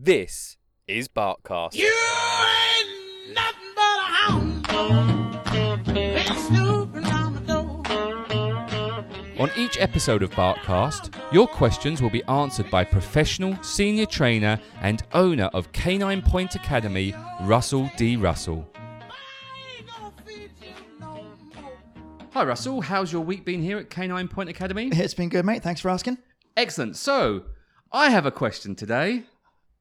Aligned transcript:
This 0.00 0.56
is 0.86 1.08
Barkcast. 1.08 1.74
You 1.74 1.92
ain't 1.92 3.34
nothing 3.34 3.74
but 3.74 3.82
a 3.82 4.04
hound 4.14 4.62
dog. 4.62 5.48
On 7.12 7.34
the 7.34 7.40
door. 7.44 7.82
On 9.40 9.50
each 9.56 9.76
episode 9.80 10.22
of 10.22 10.30
Barkcast, 10.30 11.12
your 11.32 11.48
questions 11.48 12.00
will 12.00 12.10
be 12.10 12.22
answered 12.26 12.70
by 12.70 12.84
professional 12.84 13.60
senior 13.60 14.06
trainer 14.06 14.60
and 14.82 15.02
owner 15.14 15.46
of 15.46 15.72
Canine 15.72 16.22
Point 16.22 16.54
Academy, 16.54 17.12
Russell 17.40 17.90
D. 17.96 18.14
Russell. 18.14 18.70
I 18.76 19.78
ain't 19.78 19.88
gonna 19.88 20.12
feed 20.24 20.52
you 20.62 21.00
no 21.00 21.24
more. 21.56 21.72
Hi, 22.34 22.44
Russell. 22.44 22.82
How's 22.82 23.12
your 23.12 23.22
week 23.22 23.44
been 23.44 23.60
here 23.60 23.78
at 23.78 23.90
Canine 23.90 24.28
Point 24.28 24.48
Academy? 24.48 24.90
It's 24.92 25.14
been 25.14 25.28
good, 25.28 25.44
mate. 25.44 25.64
Thanks 25.64 25.80
for 25.80 25.88
asking. 25.88 26.18
Excellent. 26.56 26.94
So, 26.94 27.46
I 27.90 28.10
have 28.10 28.26
a 28.26 28.30
question 28.30 28.76
today. 28.76 29.24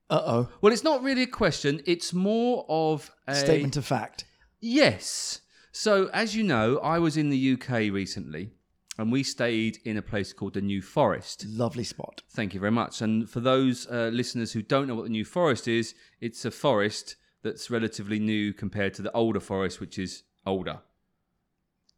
Uh 0.10 0.22
oh. 0.26 0.50
Well, 0.62 0.72
it's 0.72 0.84
not 0.84 1.04
really 1.04 1.24
a 1.24 1.28
question, 1.28 1.82
it's 1.86 2.14
more 2.14 2.66
of 2.70 3.12
a 3.28 3.36
Statement 3.36 3.78
of 3.78 3.86
fact. 3.86 4.26
Yes. 4.60 5.42
So, 5.72 6.10
as 6.14 6.36
you 6.36 6.44
know, 6.44 6.80
I 6.80 6.98
was 7.00 7.18
in 7.18 7.30
the 7.30 7.54
UK 7.54 7.92
recently 7.92 8.52
and 8.98 9.12
we 9.12 9.22
stayed 9.22 9.78
in 9.86 9.98
a 9.98 10.02
place 10.02 10.34
called 10.34 10.56
the 10.56 10.62
New 10.62 10.82
Forest. 10.82 11.46
Lovely 11.48 11.84
spot. 11.84 12.24
Thank 12.32 12.54
you 12.54 12.60
very 12.60 12.72
much. 12.72 13.02
And 13.02 13.30
for 13.30 13.40
those 13.40 13.86
uh, 13.88 14.10
listeners 14.12 14.54
who 14.54 14.62
don't 14.62 14.88
know 14.88 14.96
what 14.96 15.04
the 15.04 15.12
New 15.12 15.26
Forest 15.26 15.68
is, 15.68 15.94
it's 16.20 16.46
a 16.46 16.52
forest 16.52 17.16
that's 17.44 17.70
relatively 17.70 18.20
new 18.20 18.54
compared 18.54 18.94
to 18.96 19.02
the 19.02 19.12
older 19.12 19.40
forest, 19.40 19.80
which 19.80 20.00
is 20.00 20.24
older. 20.46 20.80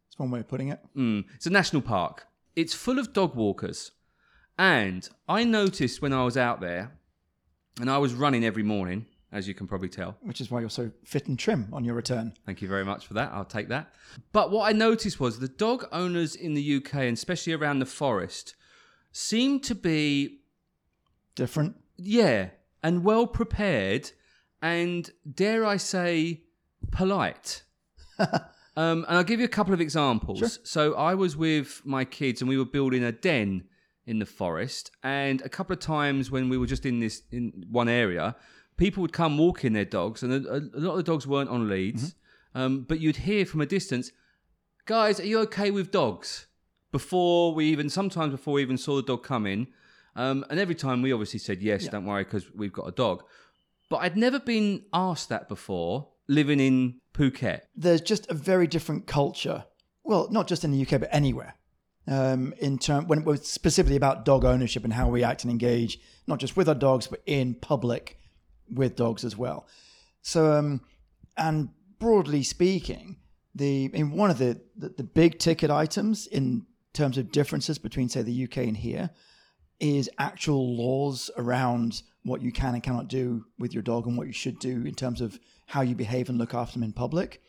It's 0.08 0.20
one 0.20 0.32
way 0.32 0.42
of 0.42 0.48
putting 0.48 0.70
it. 0.70 0.80
Mm. 0.96 1.26
It's 1.36 1.46
a 1.46 1.52
national 1.52 1.84
park. 1.84 2.28
It's 2.56 2.74
full 2.74 3.00
of 3.00 3.14
dog 3.14 3.36
walkers. 3.36 3.92
And 4.58 5.08
I 5.30 5.46
noticed 5.46 6.02
when 6.02 6.12
I 6.12 6.26
was 6.26 6.36
out 6.36 6.60
there, 6.60 6.99
and 7.80 7.90
I 7.90 7.98
was 7.98 8.14
running 8.14 8.44
every 8.46 8.64
morning, 8.64 9.06
as 9.32 9.48
you 9.48 9.54
can 9.54 9.68
probably 9.68 9.90
tell. 9.90 10.18
Which 10.22 10.42
is 10.42 10.50
why 10.52 10.60
you're 10.60 10.70
so 10.70 10.92
fit 11.04 11.28
and 11.28 11.38
trim 11.38 11.68
on 11.72 11.84
your 11.84 11.96
return. 11.96 12.34
Thank 12.46 12.62
you 12.62 12.68
very 12.68 12.86
much 12.86 13.08
for 13.08 13.14
that. 13.16 13.32
I'll 13.34 13.46
take 13.46 13.70
that. 13.70 13.94
But 14.32 14.52
what 14.52 14.68
I 14.70 14.74
noticed 14.74 15.20
was 15.20 15.40
the 15.40 15.48
dog 15.48 15.88
owners 15.92 16.36
in 16.36 16.54
the 16.54 16.76
UK, 16.78 16.94
and 16.96 17.14
especially 17.18 17.54
around 17.54 17.80
the 17.80 17.86
forest, 17.86 18.56
seem 19.12 19.60
to 19.62 19.76
be, 19.76 20.40
Different. 21.36 21.76
yeah, 21.98 22.50
and 22.84 23.04
well 23.04 23.28
prepared, 23.28 24.12
and 24.62 25.10
dare 25.32 25.66
I 25.66 25.78
say, 25.78 26.42
polite. 26.92 27.64
um, 28.20 29.06
and 29.08 29.18
I'll 29.18 29.24
give 29.24 29.40
you 29.40 29.46
a 29.46 29.50
couple 29.50 29.74
of 29.74 29.82
examples. 29.82 30.40
Sure. 30.40 30.50
So 30.64 30.94
I 30.96 31.16
was 31.16 31.38
with 31.38 31.82
my 31.86 32.04
kids, 32.04 32.42
and 32.42 32.50
we 32.50 32.58
were 32.58 32.66
building 32.66 33.04
a 33.04 33.12
den 33.12 33.64
in 34.10 34.20
the 34.20 34.26
forest, 34.26 34.92
and 35.04 35.42
a 35.42 35.50
couple 35.50 35.74
of 35.74 35.80
times 35.80 36.32
when 36.32 36.50
we 36.50 36.58
were 36.58 36.66
just 36.66 36.86
in 36.86 37.00
this 37.00 37.22
in 37.32 37.66
one 37.70 37.88
area, 37.88 38.36
people 38.76 39.02
would 39.02 39.14
come 39.14 39.38
walking 39.38 39.74
their 39.74 39.86
dogs, 39.86 40.24
and 40.24 40.34
a, 40.34 40.58
a 40.58 40.80
lot 40.80 40.92
of 40.92 40.98
the 40.98 41.04
dogs 41.04 41.28
weren't 41.28 41.50
on 41.50 41.70
leads, 41.70 42.16
um, 42.56 42.82
but 42.82 43.00
you'd 43.00 43.18
hear 43.18 43.46
from 43.46 43.62
a 43.62 43.66
distance, 43.66 44.12
guys, 44.86 45.20
are 45.20 45.26
you 45.26 45.40
okay 45.40 45.70
with 45.70 45.92
dogs? 45.92 46.48
Before 46.92 47.54
we 47.54 47.66
even, 47.66 47.88
sometimes 47.88 48.32
before 48.32 48.56
we 48.56 48.64
even 48.64 48.78
saw 48.78 48.96
the 48.96 49.04
dog 49.04 49.24
come 49.24 49.46
in, 49.46 49.68
um, 50.16 50.44
and 50.50 50.60
every 50.60 50.76
time 50.76 51.04
we 51.04 51.14
obviously 51.14 51.40
said 51.40 51.62
yes, 51.62 51.88
don't 51.88 52.06
worry, 52.06 52.24
because 52.24 52.52
we've 52.54 52.74
got 52.74 52.88
a 52.88 52.92
dog. 52.92 53.24
But 53.92 53.98
I'd 53.98 54.18
never 54.18 54.40
been 54.40 54.86
asked 54.92 55.30
that 55.30 55.48
before, 55.48 56.08
living 56.28 56.60
in 56.60 57.00
Phuket. 57.14 57.62
There's 57.76 58.02
just 58.02 58.30
a 58.32 58.34
very 58.34 58.66
different 58.66 59.06
culture. 59.06 59.66
Well, 60.04 60.28
not 60.32 60.48
just 60.48 60.64
in 60.64 60.72
the 60.72 60.82
UK, 60.82 61.00
but 61.00 61.10
anywhere. 61.12 61.54
Um, 62.10 62.56
in 62.58 62.80
term 62.80 63.06
when 63.08 63.20
it 63.20 63.26
was 63.26 63.48
specifically 63.48 63.96
about 63.96 64.26
dog 64.26 64.44
ownership 64.44 64.84
and 64.84 64.92
how 64.92 65.10
we 65.10 65.24
act 65.24 65.44
and 65.44 65.52
engage, 65.52 66.00
not 66.26 66.40
just 66.40 66.58
with 66.58 66.68
our 66.68 66.74
dogs, 66.74 67.06
but 67.06 67.22
in 67.28 67.54
public 67.54 68.18
with 68.68 68.96
dogs 68.96 69.24
as 69.24 69.38
well. 69.38 69.68
So, 70.24 70.52
um, 70.54 70.82
and 71.38 71.70
broadly 72.00 72.42
speaking, 72.42 73.18
the 73.54 73.92
in 73.94 74.12
one 74.12 74.32
of 74.32 74.40
the, 74.40 74.60
the 74.76 74.90
the 74.90 75.04
big 75.04 75.38
ticket 75.38 75.70
items 75.70 76.26
in 76.26 76.66
terms 76.94 77.18
of 77.18 77.32
differences 77.32 77.78
between 77.78 78.10
say 78.10 78.24
the 78.24 78.44
UK 78.46 78.58
and 78.58 78.78
here 78.78 79.12
is 79.80 80.10
actual 80.18 80.76
laws 80.76 81.30
around 81.38 82.02
what 82.24 82.42
you 82.42 82.52
can 82.52 82.74
and 82.74 82.84
cannot 82.84 83.08
do 83.08 83.46
with 83.58 83.74
your 83.74 83.84
dog 83.84 84.08
and 84.08 84.18
what 84.18 84.28
you 84.28 84.34
should 84.34 84.60
do 84.60 84.84
in 84.86 84.94
terms 84.94 85.22
of 85.22 85.40
how 85.68 85.82
you 85.82 85.96
behave 85.96 86.30
and 86.30 86.38
look 86.38 86.54
after 86.54 86.74
them 86.74 86.84
in 86.84 86.92
public 86.92 87.42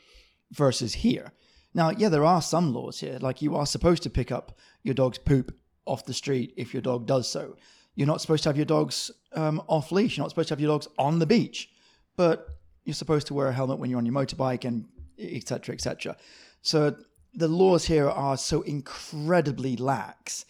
versus 0.52 0.92
here. 0.94 1.32
Now, 1.74 1.90
yeah, 1.90 2.08
there 2.08 2.24
are 2.24 2.42
some 2.42 2.72
laws 2.72 3.00
here. 3.00 3.18
Like 3.20 3.42
you 3.42 3.56
are 3.56 3.66
supposed 3.66 4.02
to 4.02 4.10
pick 4.10 4.32
up 4.32 4.58
your 4.82 4.94
dog's 4.94 5.18
poop 5.18 5.56
off 5.86 6.04
the 6.04 6.14
street 6.14 6.54
if 6.56 6.74
your 6.74 6.82
dog 6.82 7.06
does 7.06 7.28
so. 7.28 7.56
You're 7.94 8.06
not 8.06 8.20
supposed 8.20 8.42
to 8.44 8.48
have 8.48 8.56
your 8.56 8.66
dogs 8.66 9.10
um, 9.34 9.62
off 9.66 9.92
leash. 9.92 10.16
You're 10.16 10.24
not 10.24 10.30
supposed 10.30 10.48
to 10.48 10.52
have 10.54 10.60
your 10.60 10.72
dogs 10.72 10.88
on 10.98 11.18
the 11.18 11.26
beach, 11.26 11.70
but 12.16 12.48
you're 12.84 12.94
supposed 12.94 13.26
to 13.28 13.34
wear 13.34 13.48
a 13.48 13.52
helmet 13.52 13.78
when 13.78 13.90
you're 13.90 13.98
on 13.98 14.06
your 14.06 14.14
motorbike 14.14 14.64
and 14.64 14.86
etc. 15.18 15.74
etc. 15.74 16.16
So 16.62 16.96
the 17.34 17.48
laws 17.48 17.84
here 17.84 18.08
are 18.08 18.36
so 18.36 18.62
incredibly 18.62 19.76
lax, 19.76 20.46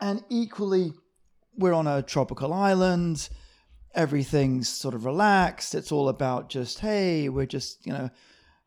and 0.00 0.24
equally, 0.28 0.92
we're 1.56 1.72
on 1.72 1.86
a 1.86 2.02
tropical 2.02 2.52
island. 2.52 3.28
Everything's 3.94 4.68
sort 4.68 4.94
of 4.94 5.04
relaxed. 5.04 5.74
It's 5.74 5.90
all 5.92 6.08
about 6.08 6.50
just 6.50 6.80
hey, 6.80 7.28
we're 7.28 7.46
just 7.46 7.86
you 7.86 7.92
know 7.92 8.10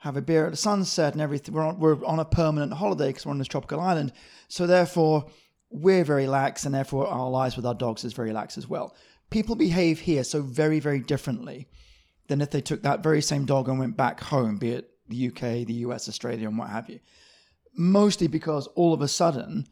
have 0.01 0.17
a 0.17 0.22
beer 0.22 0.45
at 0.45 0.51
the 0.51 0.57
sunset 0.57 1.13
and 1.13 1.22
everything. 1.22 1.53
We're 1.53 1.62
on, 1.62 1.79
we're 1.79 2.03
on 2.06 2.19
a 2.19 2.25
permanent 2.25 2.73
holiday 2.73 3.07
because 3.07 3.23
we're 3.23 3.34
on 3.34 3.38
this 3.38 3.47
tropical 3.47 3.79
island. 3.79 4.12
So 4.47 4.66
therefore, 4.66 5.28
we're 5.69 6.03
very 6.03 6.25
lax, 6.25 6.66
and 6.66 6.73
therefore 6.73 7.07
our 7.07 7.29
lives 7.29 7.56
with 7.56 7.67
our 7.67 7.75
dogs 7.75 8.03
is 8.03 8.13
very 8.13 8.34
lax 8.34 8.57
as 8.57 8.67
well. 8.67 8.95
People 9.29 9.56
behave 9.56 10.00
here 10.00 10.23
so 10.23 10.41
very, 10.41 10.79
very 10.79 11.00
differently 11.00 11.67
than 12.28 12.41
if 12.41 12.50
they 12.50 12.61
took 12.61 12.81
that 12.81 13.03
very 13.03 13.22
same 13.22 13.45
dog 13.45 13.69
and 13.69 13.78
went 13.78 13.95
back 13.95 14.19
home, 14.19 14.57
be 14.57 14.72
it 14.72 14.90
the 15.07 15.28
UK, 15.28 15.67
the 15.67 15.84
US, 15.85 16.09
Australia, 16.09 16.47
and 16.47 16.57
what 16.57 16.69
have 16.69 16.90
you. 16.90 17.00
Mostly 17.78 18.25
because 18.25 18.66
all 18.67 18.95
of 18.95 19.01
a 19.01 19.07
sudden, 19.07 19.67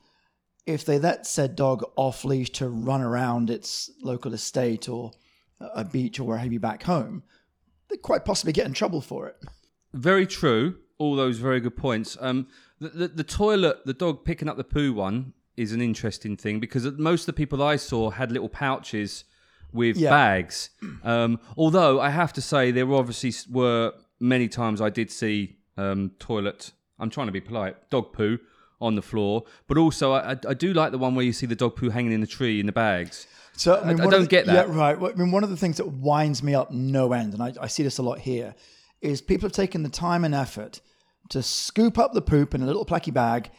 if 0.67 0.85
they 0.85 0.99
let 0.99 1.25
said 1.25 1.55
dog 1.55 1.83
off 1.95 2.23
leash 2.23 2.51
to 2.51 2.69
run 2.69 3.01
around 3.01 3.49
its 3.49 3.89
local 4.03 4.33
estate 4.35 4.87
or 4.87 5.11
a 5.59 5.83
beach 5.83 6.19
or 6.19 6.25
where 6.25 6.37
have 6.37 6.53
you 6.53 6.59
back 6.59 6.83
home, 6.83 7.23
they 7.89 7.97
quite 7.97 8.25
possibly 8.25 8.53
get 8.53 8.67
in 8.67 8.73
trouble 8.73 9.01
for 9.01 9.27
it. 9.27 9.35
Very 9.93 10.27
true. 10.27 10.75
All 10.97 11.15
those 11.15 11.37
very 11.39 11.59
good 11.59 11.77
points. 11.77 12.17
Um, 12.19 12.47
the, 12.79 12.89
the, 12.89 13.07
the 13.09 13.23
toilet, 13.23 13.85
the 13.85 13.93
dog 13.93 14.23
picking 14.25 14.47
up 14.49 14.57
the 14.57 14.63
poo 14.63 14.93
one 14.93 15.33
is 15.57 15.71
an 15.73 15.81
interesting 15.81 16.37
thing 16.37 16.59
because 16.59 16.85
most 16.97 17.21
of 17.23 17.25
the 17.27 17.33
people 17.33 17.61
I 17.63 17.75
saw 17.75 18.09
had 18.09 18.31
little 18.31 18.49
pouches 18.49 19.23
with 19.71 19.97
Yeah. 19.97 20.09
bags. 20.09 20.69
Um, 21.03 21.39
although 21.57 21.99
I 21.99 22.09
have 22.09 22.33
to 22.33 22.41
say, 22.41 22.71
there 22.71 22.91
obviously 22.93 23.33
were 23.51 23.93
many 24.19 24.47
times 24.47 24.81
I 24.81 24.89
did 24.89 25.11
see 25.11 25.57
um, 25.77 26.11
toilet. 26.19 26.71
I'm 26.99 27.09
trying 27.09 27.27
to 27.27 27.33
be 27.33 27.41
polite. 27.41 27.89
Dog 27.89 28.11
poo 28.13 28.39
on 28.81 28.95
the 28.95 29.01
floor, 29.01 29.43
but 29.67 29.77
also 29.77 30.13
I, 30.13 30.31
I, 30.31 30.37
I 30.49 30.53
do 30.53 30.71
like 30.73 30.91
the 30.91 30.97
one 30.97 31.13
where 31.13 31.25
you 31.25 31.33
see 31.33 31.45
the 31.45 31.55
dog 31.55 31.75
poo 31.75 31.89
hanging 31.89 32.13
in 32.13 32.21
the 32.21 32.27
tree 32.27 32.59
in 32.61 32.65
the 32.65 32.71
bags. 32.71 33.27
So 33.53 33.77
I, 33.79 33.85
mean, 33.87 33.99
I 33.99 34.05
of 34.05 34.11
don't 34.11 34.21
the- 34.21 34.27
get 34.27 34.45
that. 34.45 34.69
Yeah, 34.69 34.73
right. 34.75 34.97
Well, 34.99 35.11
I 35.11 35.15
mean, 35.15 35.31
one 35.31 35.43
of 35.43 35.49
the 35.49 35.57
things 35.57 35.77
that 35.77 35.87
winds 35.87 36.41
me 36.41 36.55
up 36.55 36.71
no 36.71 37.11
end, 37.11 37.33
and 37.33 37.43
I, 37.43 37.53
I 37.61 37.67
see 37.67 37.83
this 37.83 37.97
a 37.97 38.01
lot 38.03 38.19
here, 38.19 38.55
is 39.01 39.21
people 39.21 39.47
have 39.47 39.53
taken 39.53 39.83
the 39.83 39.89
time 39.89 40.23
and 40.23 40.35
effort 40.35 40.81
to 41.29 41.43
scoop 41.43 41.97
up 41.97 42.13
the 42.13 42.21
poop 42.21 42.53
in 42.53 42.61
a 42.61 42.65
little 42.65 42.85
placky 42.85 43.13
bag, 43.13 43.51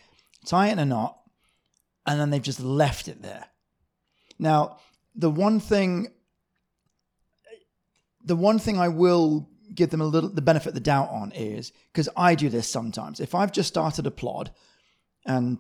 tie 0.45 0.69
it 0.69 0.73
in 0.73 0.79
a 0.79 0.85
knot, 0.85 1.19
and 2.07 2.21
then 2.21 2.31
they've 2.31 2.43
just 2.43 2.61
left 2.61 3.09
it 3.09 3.23
there. 3.23 3.47
Now, 4.39 4.79
the 5.15 5.31
one 5.31 5.61
thing, 5.61 6.09
the 8.25 8.37
one 8.37 8.59
thing 8.59 8.79
I 8.79 8.89
will 8.89 9.49
give 9.75 9.91
them 9.91 10.01
a 10.01 10.07
little 10.07 10.29
the 10.29 10.43
benefit 10.43 10.69
of 10.69 10.75
the 10.75 10.81
doubt 10.81 11.11
on 11.11 11.31
is 11.33 11.73
because 11.93 12.09
I 12.17 12.35
do 12.35 12.49
this 12.49 12.69
sometimes. 12.69 13.21
If 13.21 13.35
I've 13.35 13.53
just 13.53 13.69
started 13.69 14.07
a 14.07 14.11
plod, 14.11 14.51
and 15.27 15.59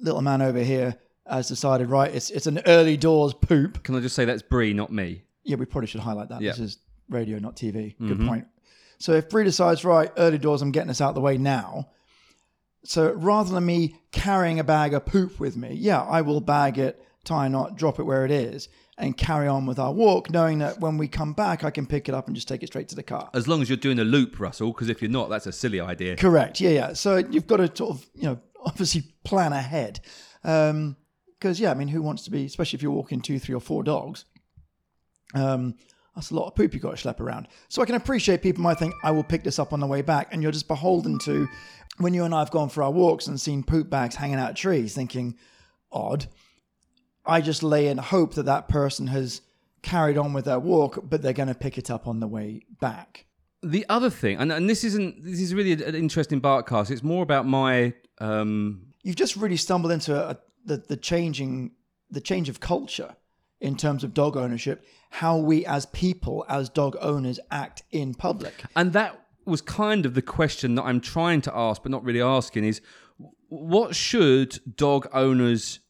little 0.00 0.22
man 0.22 0.42
over 0.42 0.62
here 0.62 0.96
has 1.26 1.48
decided, 1.48 1.88
right, 1.88 2.12
it's 2.14 2.30
it's 2.30 2.46
an 2.46 2.60
early 2.66 2.96
doors 2.96 3.34
poop. 3.34 3.82
Can 3.84 3.94
I 3.94 4.00
just 4.00 4.14
say 4.14 4.24
that's 4.24 4.42
Brie, 4.42 4.72
not 4.72 4.92
me? 4.92 5.22
Yeah, 5.44 5.56
we 5.56 5.64
probably 5.64 5.86
should 5.86 6.00
highlight 6.00 6.28
that. 6.28 6.40
Yeah. 6.40 6.50
This 6.50 6.60
is 6.60 6.78
radio, 7.08 7.38
not 7.38 7.56
TV. 7.56 7.96
Good 7.98 8.18
mm-hmm. 8.18 8.28
point. 8.28 8.46
So 9.02 9.14
if 9.14 9.28
Bree 9.28 9.42
decides, 9.42 9.84
right, 9.84 10.12
early 10.16 10.38
doors, 10.38 10.62
I'm 10.62 10.70
getting 10.70 10.86
this 10.86 11.00
out 11.00 11.08
of 11.08 11.14
the 11.16 11.20
way 11.20 11.36
now. 11.36 11.88
So 12.84 13.10
rather 13.10 13.52
than 13.52 13.66
me 13.66 13.96
carrying 14.12 14.60
a 14.60 14.64
bag 14.64 14.94
of 14.94 15.04
poop 15.06 15.40
with 15.40 15.56
me, 15.56 15.74
yeah, 15.74 16.02
I 16.02 16.20
will 16.20 16.40
bag 16.40 16.78
it, 16.78 17.04
tie 17.24 17.46
a 17.46 17.48
knot, 17.48 17.76
drop 17.76 17.98
it 17.98 18.04
where 18.04 18.24
it 18.24 18.30
is, 18.30 18.68
and 18.96 19.16
carry 19.16 19.48
on 19.48 19.66
with 19.66 19.80
our 19.80 19.92
walk, 19.92 20.30
knowing 20.30 20.60
that 20.60 20.78
when 20.78 20.98
we 20.98 21.08
come 21.08 21.32
back, 21.32 21.64
I 21.64 21.70
can 21.70 21.84
pick 21.84 22.08
it 22.08 22.14
up 22.14 22.28
and 22.28 22.36
just 22.36 22.46
take 22.46 22.62
it 22.62 22.68
straight 22.68 22.88
to 22.90 22.94
the 22.94 23.02
car. 23.02 23.28
As 23.34 23.48
long 23.48 23.60
as 23.60 23.68
you're 23.68 23.76
doing 23.76 23.98
a 23.98 24.04
loop, 24.04 24.38
Russell, 24.38 24.72
because 24.72 24.88
if 24.88 25.02
you're 25.02 25.10
not, 25.10 25.28
that's 25.30 25.48
a 25.48 25.52
silly 25.52 25.80
idea. 25.80 26.14
Correct. 26.14 26.60
Yeah, 26.60 26.70
yeah. 26.70 26.92
So 26.92 27.16
you've 27.16 27.48
got 27.48 27.56
to 27.56 27.76
sort 27.76 27.96
of, 27.96 28.06
you 28.14 28.22
know, 28.22 28.38
obviously 28.64 29.02
plan 29.24 29.52
ahead. 29.52 29.98
Because, 30.42 31.58
yeah, 31.58 31.72
I 31.72 31.74
mean, 31.74 31.88
who 31.88 32.02
wants 32.02 32.22
to 32.26 32.30
be, 32.30 32.44
especially 32.44 32.76
if 32.76 32.84
you're 32.84 32.92
walking 32.92 33.20
two, 33.20 33.40
three, 33.40 33.56
or 33.56 33.60
four 33.60 33.82
dogs, 33.82 34.26
um, 35.34 35.74
that's 36.14 36.30
a 36.30 36.34
lot 36.34 36.46
of 36.46 36.54
poop 36.54 36.74
you've 36.74 36.82
got 36.82 36.96
to 36.96 37.08
schlep 37.08 37.20
around. 37.20 37.48
So 37.68 37.80
I 37.80 37.86
can 37.86 37.94
appreciate 37.94 38.42
people 38.42 38.62
might 38.62 38.78
think, 38.78 38.94
I 39.02 39.10
will 39.10 39.24
pick 39.24 39.44
this 39.44 39.58
up 39.58 39.72
on 39.72 39.80
the 39.80 39.86
way 39.86 40.02
back. 40.02 40.28
And 40.30 40.42
you're 40.42 40.52
just 40.52 40.68
beholden 40.68 41.18
to 41.20 41.48
when 41.98 42.14
you 42.14 42.24
and 42.24 42.34
I 42.34 42.40
have 42.40 42.50
gone 42.50 42.68
for 42.68 42.82
our 42.82 42.90
walks 42.90 43.26
and 43.26 43.40
seen 43.40 43.62
poop 43.62 43.88
bags 43.88 44.16
hanging 44.16 44.36
out 44.36 44.50
of 44.50 44.56
trees, 44.56 44.94
thinking, 44.94 45.36
odd. 45.90 46.26
I 47.24 47.40
just 47.40 47.62
lay 47.62 47.88
in 47.88 47.98
hope 47.98 48.34
that 48.34 48.44
that 48.44 48.68
person 48.68 49.06
has 49.08 49.40
carried 49.82 50.18
on 50.18 50.32
with 50.32 50.44
their 50.44 50.58
walk, 50.58 50.98
but 51.02 51.22
they're 51.22 51.32
going 51.32 51.48
to 51.48 51.54
pick 51.54 51.78
it 51.78 51.90
up 51.90 52.06
on 52.06 52.20
the 52.20 52.26
way 52.26 52.62
back. 52.80 53.26
The 53.62 53.86
other 53.88 54.10
thing, 54.10 54.38
and, 54.38 54.50
and 54.50 54.68
this 54.68 54.82
isn't 54.82 55.24
this 55.24 55.40
is 55.40 55.54
really 55.54 55.72
an 55.72 55.94
interesting 55.94 56.40
barkcast. 56.40 56.90
It's 56.90 57.04
more 57.04 57.22
about 57.22 57.46
my 57.46 57.94
um, 58.18 58.92
You've 59.04 59.16
just 59.16 59.36
really 59.36 59.56
stumbled 59.56 59.92
into 59.92 60.16
a, 60.16 60.36
the 60.64 60.78
the 60.78 60.96
changing 60.96 61.70
the 62.10 62.20
change 62.20 62.48
of 62.48 62.58
culture 62.58 63.14
in 63.62 63.76
terms 63.76 64.04
of 64.04 64.12
dog 64.12 64.36
ownership, 64.36 64.84
how 65.10 65.38
we 65.38 65.64
as 65.66 65.86
people, 65.86 66.44
as 66.48 66.68
dog 66.68 66.96
owners, 67.00 67.38
act 67.50 67.82
in 67.90 68.12
public. 68.14 68.54
And 68.76 68.92
that 68.92 69.18
was 69.46 69.60
kind 69.62 70.04
of 70.06 70.14
the 70.14 70.22
question 70.22 70.74
that 70.76 70.82
I'm 70.82 71.00
trying 71.00 71.40
to 71.42 71.56
ask, 71.56 71.82
but 71.82 71.90
not 71.90 72.04
really 72.04 72.20
asking 72.22 72.64
is 72.64 72.80
what 73.48 73.94
should 73.94 74.58
dog 74.76 75.08
owners 75.12 75.80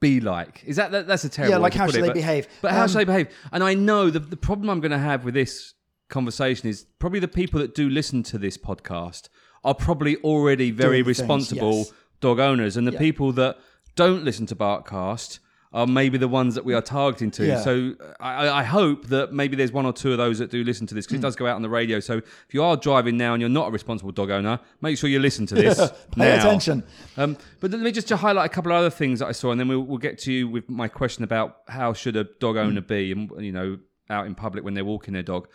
be 0.00 0.20
like? 0.20 0.62
Is 0.64 0.76
that, 0.76 0.90
that 0.92 1.06
that's 1.06 1.24
a 1.24 1.28
terrible 1.28 1.52
Yeah, 1.52 1.58
like 1.58 1.74
how 1.74 1.86
should 1.86 1.96
it, 1.96 2.00
they 2.02 2.08
but- 2.08 2.14
behave? 2.14 2.48
But 2.60 2.72
how 2.72 2.82
Um, 2.82 2.88
should 2.88 2.98
they 2.98 3.04
behave? 3.04 3.28
And 3.52 3.62
I 3.62 3.74
know 3.74 4.10
the 4.10 4.18
the 4.18 4.36
problem 4.36 4.68
I'm 4.70 4.80
going 4.80 4.90
to 4.92 4.98
have 4.98 5.24
with 5.24 5.34
this 5.34 5.74
conversation 6.08 6.68
is 6.68 6.86
probably 6.98 7.20
the 7.20 7.28
people 7.28 7.60
that 7.60 7.74
do 7.74 7.88
listen 7.88 8.22
to 8.24 8.38
this 8.38 8.58
podcast 8.58 9.28
are 9.64 9.74
probably 9.74 10.16
already 10.18 10.70
very 10.70 11.02
Doing 11.02 11.04
things, 11.04 11.18
responsible 11.20 11.76
yes. 11.78 11.92
dog 12.20 12.38
owners, 12.40 12.76
and 12.76 12.86
the 12.86 12.92
people 13.06 13.32
that 13.32 13.58
don't 13.94 14.24
listen 14.24 14.46
to 14.46 14.56
Barkcast 14.56 15.38
are 15.74 15.86
maybe 15.86 16.18
the 16.18 16.28
ones 16.28 16.54
that 16.54 16.64
we 16.64 16.74
are 16.74 16.82
targeting 16.82 17.30
to. 17.30 17.46
Yeah. 17.46 17.60
So 17.62 17.94
I, 18.20 18.48
I 18.48 18.62
hope 18.62 19.06
that 19.06 19.32
maybe 19.32 19.56
there's 19.56 19.72
one 19.72 19.86
or 19.86 19.92
two 19.92 20.12
of 20.12 20.18
those 20.18 20.38
that 20.38 20.50
do 20.50 20.62
listen 20.64 20.86
to 20.88 20.94
this 20.94 21.06
because 21.06 21.16
Hmm. 21.16 21.20
it 21.20 21.26
does 21.28 21.36
go 21.36 21.46
out 21.46 21.56
on 21.56 21.62
the 21.62 21.70
radio. 21.70 21.98
So 22.00 22.18
if 22.18 22.52
you 22.52 22.62
are 22.62 22.76
driving 22.76 23.16
now 23.16 23.32
and 23.32 23.40
you're 23.40 23.48
not 23.48 23.68
a 23.68 23.70
responsible 23.70 24.12
dog 24.12 24.30
owner, 24.30 24.60
make 24.82 24.98
sure 24.98 25.08
you 25.08 25.18
listen 25.18 25.46
to 25.46 25.54
this. 25.64 25.78
Pay 25.78 26.28
now. 26.28 26.34
attention. 26.38 26.82
Um, 27.16 27.38
but 27.60 27.70
let 27.70 27.80
me 27.80 27.90
just 27.90 28.08
to 28.08 28.16
highlight 28.16 28.46
a 28.50 28.52
couple 28.52 28.70
of 28.72 28.76
other 28.76 28.90
things 28.90 29.20
that 29.20 29.26
I 29.28 29.32
saw, 29.32 29.50
and 29.50 29.58
then 29.58 29.68
we'll, 29.68 29.80
we'll 29.80 29.98
get 29.98 30.18
to 30.20 30.32
you 30.32 30.46
with 30.48 30.68
my 30.68 30.88
question 30.88 31.24
about 31.24 31.58
how 31.68 31.92
should 31.94 32.16
a 32.16 32.24
dog 32.24 32.56
owner 32.58 32.80
be, 32.82 33.12
and 33.12 33.30
you 33.40 33.52
know, 33.52 33.78
out 34.10 34.26
in 34.26 34.34
public 34.34 34.64
when 34.64 34.74
they're 34.74 34.84
walking 34.84 35.14
their 35.14 35.22
dog. 35.22 35.48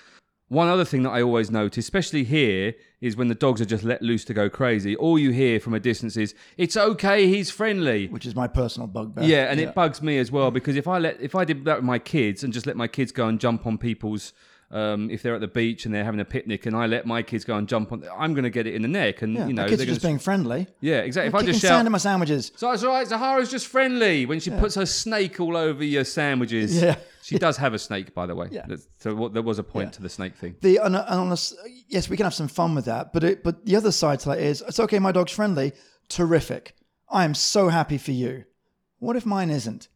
One 0.50 0.70
other 0.70 0.86
thing 0.86 1.04
that 1.04 1.10
I 1.10 1.22
always 1.22 1.52
notice, 1.52 1.84
especially 1.84 2.24
here, 2.24 2.74
is 3.02 3.18
when 3.18 3.28
the 3.28 3.36
dogs 3.36 3.60
are 3.60 3.66
just 3.66 3.84
let 3.84 4.02
loose 4.02 4.24
to 4.26 4.34
go 4.34 4.50
crazy. 4.50 4.96
All 4.96 5.20
you 5.20 5.32
hear 5.32 5.60
from 5.60 5.74
a 5.74 5.80
distance 5.80 6.16
is 6.16 6.34
"It's 6.58 6.78
okay, 6.78 7.28
he's 7.28 7.52
friendly." 7.52 8.08
Which 8.08 8.26
is 8.26 8.34
my 8.34 8.48
personal 8.48 8.88
bugbear. 8.88 9.26
Yeah, 9.26 9.52
and 9.52 9.60
it 9.60 9.76
bugs 9.76 10.02
me 10.02 10.18
as 10.18 10.32
well 10.32 10.50
because 10.50 10.78
if 10.78 10.88
I 10.88 11.00
let 11.00 11.20
if 11.20 11.36
I 11.36 11.44
did 11.44 11.66
that 11.66 11.78
with 11.78 11.86
my 11.86 12.00
kids 12.00 12.44
and 12.44 12.54
just 12.54 12.66
let 12.66 12.78
my 12.78 12.88
kids 12.88 13.12
go 13.12 13.28
and 13.28 13.40
jump 13.40 13.68
on 13.68 13.78
people's 13.78 14.32
um, 14.70 15.10
if 15.10 15.22
they're 15.24 15.36
at 15.36 15.40
the 15.42 15.48
beach 15.48 15.86
and 15.86 15.94
they're 15.96 16.04
having 16.04 16.20
a 16.20 16.26
picnic 16.26 16.66
and 16.66 16.76
I 16.76 16.88
let 16.88 17.06
my 17.06 17.22
kids 17.24 17.46
go 17.46 17.56
and 17.56 17.68
jump 17.70 17.92
on, 17.94 18.04
I'm 18.18 18.34
going 18.34 18.44
to 18.44 18.50
get 18.50 18.68
it 18.68 18.76
in 18.76 18.82
the 18.82 18.88
neck, 18.90 19.22
and 19.22 19.34
Yeah, 19.34 19.48
you 19.48 19.54
know, 19.54 19.62
my 19.64 19.70
kids 19.70 19.78
they're 19.80 19.88
just 19.88 20.02
being 20.02 20.20
friendly. 20.20 20.68
yeah, 20.82 20.98
exactly. 21.00 21.28
If 21.28 21.32
They're 21.34 21.42
I 21.42 21.46
just 21.46 21.62
shout, 21.62 21.70
sand 21.70 21.86
in 21.88 21.92
my 21.94 21.98
sandwiches. 22.00 22.52
so 22.56 22.72
it's 22.72 22.84
all 22.84 22.90
right. 22.92 23.08
Zahara's 23.08 23.50
just 23.50 23.68
friendly 23.68 24.26
when 24.26 24.40
she 24.42 24.50
puts 24.52 24.76
her 24.76 24.86
snake 24.86 25.40
all 25.40 25.56
over 25.56 25.84
your 25.84 26.04
sandwiches. 26.04 26.82
Yeah. 26.82 26.96
She 27.24 27.38
does 27.38 27.58
have 27.58 27.74
a 27.74 27.80
snake, 27.80 28.14
by 28.14 28.26
the 28.26 28.36
way. 28.36 28.48
Yeah. 28.52 28.66
So 29.00 29.14
what, 29.14 29.34
there 29.34 29.42
was 29.44 29.60
a 29.60 29.64
point 29.64 29.88
Yeah. 29.88 29.92
to 29.98 30.02
the 30.02 30.10
snake 30.10 30.36
thing. 30.36 30.56
The 30.62 30.78
and, 30.78 30.96
and 30.96 31.06
on 31.08 31.32
a 31.32 31.38
yes, 31.90 32.10
we 32.10 32.16
can 32.18 32.24
have 32.26 32.34
some 32.34 32.48
fun 32.48 32.74
with 32.76 32.86
that, 32.86 33.12
but 33.14 33.24
it, 33.24 33.44
but 33.44 33.66
the 33.66 33.76
other 33.76 33.92
side 33.92 34.20
to 34.22 34.30
that 34.30 34.40
is 34.40 34.62
it's 34.68 34.80
okay. 34.80 35.00
My 35.00 35.12
dog's 35.12 35.32
friendly, 35.34 35.74
terrific. 36.10 36.74
I 37.10 37.26
am 37.26 37.34
so 37.34 37.70
happy 37.70 37.98
for 37.98 38.12
you. 38.12 38.44
What 39.00 39.16
if 39.16 39.26
mine 39.26 39.50
isn't? 39.50 39.88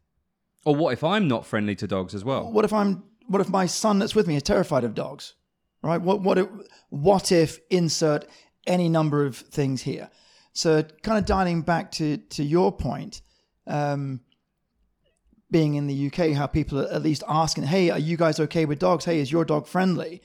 Or 0.64 0.76
what 0.76 0.92
if 0.92 1.02
I'm 1.02 1.26
not 1.26 1.44
friendly 1.46 1.74
to 1.76 1.86
dogs 1.86 2.14
as 2.14 2.24
well? 2.24 2.50
What 2.52 2.64
if 2.64 2.72
I'm? 2.72 3.02
What 3.28 3.40
if 3.40 3.48
my 3.48 3.66
son 3.66 3.98
that's 3.98 4.14
with 4.14 4.26
me 4.26 4.36
is 4.36 4.42
terrified 4.42 4.84
of 4.84 4.94
dogs? 4.94 5.34
Right? 5.82 6.00
What 6.00 6.20
what 6.20 6.38
if, 6.38 6.48
what 6.90 7.32
if 7.32 7.58
insert 7.70 8.26
any 8.66 8.88
number 8.88 9.26
of 9.26 9.36
things 9.36 9.82
here? 9.82 10.10
So 10.52 10.82
kind 11.02 11.18
of 11.18 11.24
dialing 11.24 11.62
back 11.62 11.90
to 11.92 12.16
to 12.16 12.44
your 12.44 12.72
point, 12.72 13.22
um, 13.66 14.20
being 15.50 15.74
in 15.74 15.86
the 15.86 16.06
UK, 16.06 16.32
how 16.32 16.46
people 16.46 16.80
are 16.80 16.92
at 16.92 17.02
least 17.02 17.24
asking, 17.28 17.64
"Hey, 17.64 17.90
are 17.90 17.98
you 17.98 18.16
guys 18.16 18.38
okay 18.40 18.64
with 18.64 18.78
dogs? 18.78 19.04
Hey, 19.04 19.18
is 19.18 19.32
your 19.32 19.44
dog 19.44 19.66
friendly?" 19.66 20.22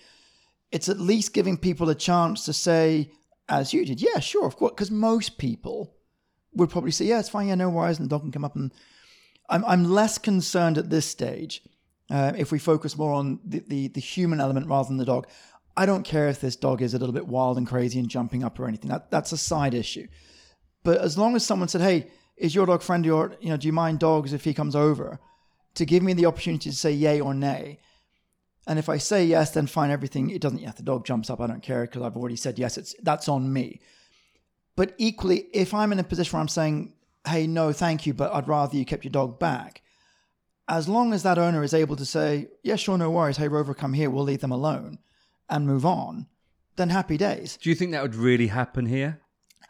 It's 0.72 0.90
at 0.90 1.00
least 1.00 1.34
giving 1.34 1.58
people 1.58 1.90
a 1.90 1.96
chance 1.96 2.44
to 2.44 2.52
say, 2.52 3.12
as 3.48 3.74
you 3.74 3.86
did, 3.86 4.02
"Yeah, 4.02 4.20
sure, 4.20 4.46
of 4.46 4.58
course," 4.58 4.74
because 4.74 4.92
most 4.92 5.38
people 5.38 5.96
would 6.54 6.70
probably 6.70 6.92
say, 6.92 7.06
"Yeah, 7.06 7.20
it's 7.20 7.30
fine. 7.30 7.48
Yeah, 7.48 7.56
no 7.56 7.70
worries," 7.70 8.00
and 8.00 8.06
the 8.06 8.14
dog 8.14 8.22
can 8.22 8.32
come 8.32 8.46
up 8.46 8.56
and 8.56 8.72
I'm, 9.50 9.64
I'm 9.66 9.86
less 9.86 10.18
concerned 10.18 10.78
at 10.78 10.90
this 10.90 11.06
stage 11.06 11.64
uh, 12.10 12.34
if 12.38 12.52
we 12.52 12.60
focus 12.60 12.98
more 12.98 13.14
on 13.14 13.40
the, 13.46 13.60
the, 13.68 13.88
the 13.90 14.02
human 14.02 14.40
element 14.40 14.68
rather 14.68 14.88
than 14.88 14.98
the 14.98 15.06
dog. 15.06 15.28
I 15.76 15.86
don't 15.86 16.04
care 16.04 16.28
if 16.28 16.42
this 16.42 16.56
dog 16.56 16.82
is 16.82 16.94
a 16.94 16.98
little 16.98 17.14
bit 17.14 17.28
wild 17.28 17.58
and 17.58 17.68
crazy 17.68 18.00
and 18.00 18.10
jumping 18.10 18.44
up 18.44 18.60
or 18.60 18.68
anything. 18.68 18.90
That, 18.90 19.12
that's 19.12 19.32
a 19.32 19.38
side 19.38 19.74
issue. 19.74 20.08
But 20.84 21.00
as 21.00 21.18
long 21.18 21.36
as 21.36 21.46
someone 21.46 21.68
said, 21.68 21.82
hey, 21.82 22.08
is 22.36 22.56
your 22.56 22.66
dog 22.66 22.82
friendly 22.82 23.10
or, 23.10 23.36
you 23.42 23.50
know, 23.50 23.58
do 23.58 23.68
you 23.68 23.74
mind 23.74 24.00
dogs 24.00 24.34
if 24.34 24.44
he 24.44 24.54
comes 24.54 24.76
over? 24.76 25.20
To 25.76 25.86
give 25.86 26.02
me 26.02 26.14
the 26.14 26.26
opportunity 26.26 26.70
to 26.70 26.76
say 26.76 26.92
yay 26.92 27.20
or 27.20 27.34
nay. 27.34 27.80
And 28.68 28.80
if 28.80 28.90
I 28.90 28.98
say 28.98 29.26
yes, 29.26 29.52
then 29.52 29.68
fine, 29.68 29.92
everything, 29.92 30.30
it 30.30 30.42
doesn't, 30.42 30.60
yeah, 30.60 30.72
the 30.72 30.84
dog 30.84 31.06
jumps 31.06 31.30
up, 31.30 31.40
I 31.40 31.48
don't 31.48 31.64
care 31.64 31.84
because 31.84 32.02
I've 32.02 32.18
already 32.18 32.36
said 32.36 32.60
yes, 32.60 32.78
it's 32.78 32.96
that's 33.02 33.30
on 33.30 33.52
me. 33.54 33.80
But 34.76 34.94
equally, 34.98 35.48
if 35.54 35.74
I'm 35.74 35.92
in 35.92 36.00
a 36.00 36.04
position 36.04 36.34
where 36.34 36.42
I'm 36.42 36.48
saying, 36.48 36.94
hey, 37.26 37.48
no, 37.48 37.72
thank 37.72 38.06
you, 38.06 38.14
but 38.14 38.32
I'd 38.34 38.48
rather 38.48 38.78
you 38.78 38.86
kept 38.86 39.04
your 39.06 39.12
dog 39.12 39.40
back, 39.40 39.82
as 40.68 40.88
long 40.90 41.14
as 41.14 41.24
that 41.24 41.38
owner 41.38 41.64
is 41.64 41.74
able 41.74 41.96
to 41.96 42.06
say, 42.06 42.48
yeah, 42.64 42.76
sure, 42.76 42.98
no 42.98 43.10
worries, 43.10 43.38
hey, 43.38 43.48
Rover, 43.48 43.74
come 43.74 43.94
here, 43.94 44.10
we'll 44.10 44.24
leave 44.24 44.42
them 44.42 44.52
alone 44.52 45.00
and 45.50 45.66
move 45.66 45.86
on, 45.86 46.28
then 46.76 46.90
happy 46.90 47.18
days. 47.18 47.58
Do 47.62 47.70
you 47.70 47.76
think 47.76 47.92
that 47.92 48.02
would 48.02 48.16
really 48.16 48.48
happen 48.48 48.86
here? 48.86 49.22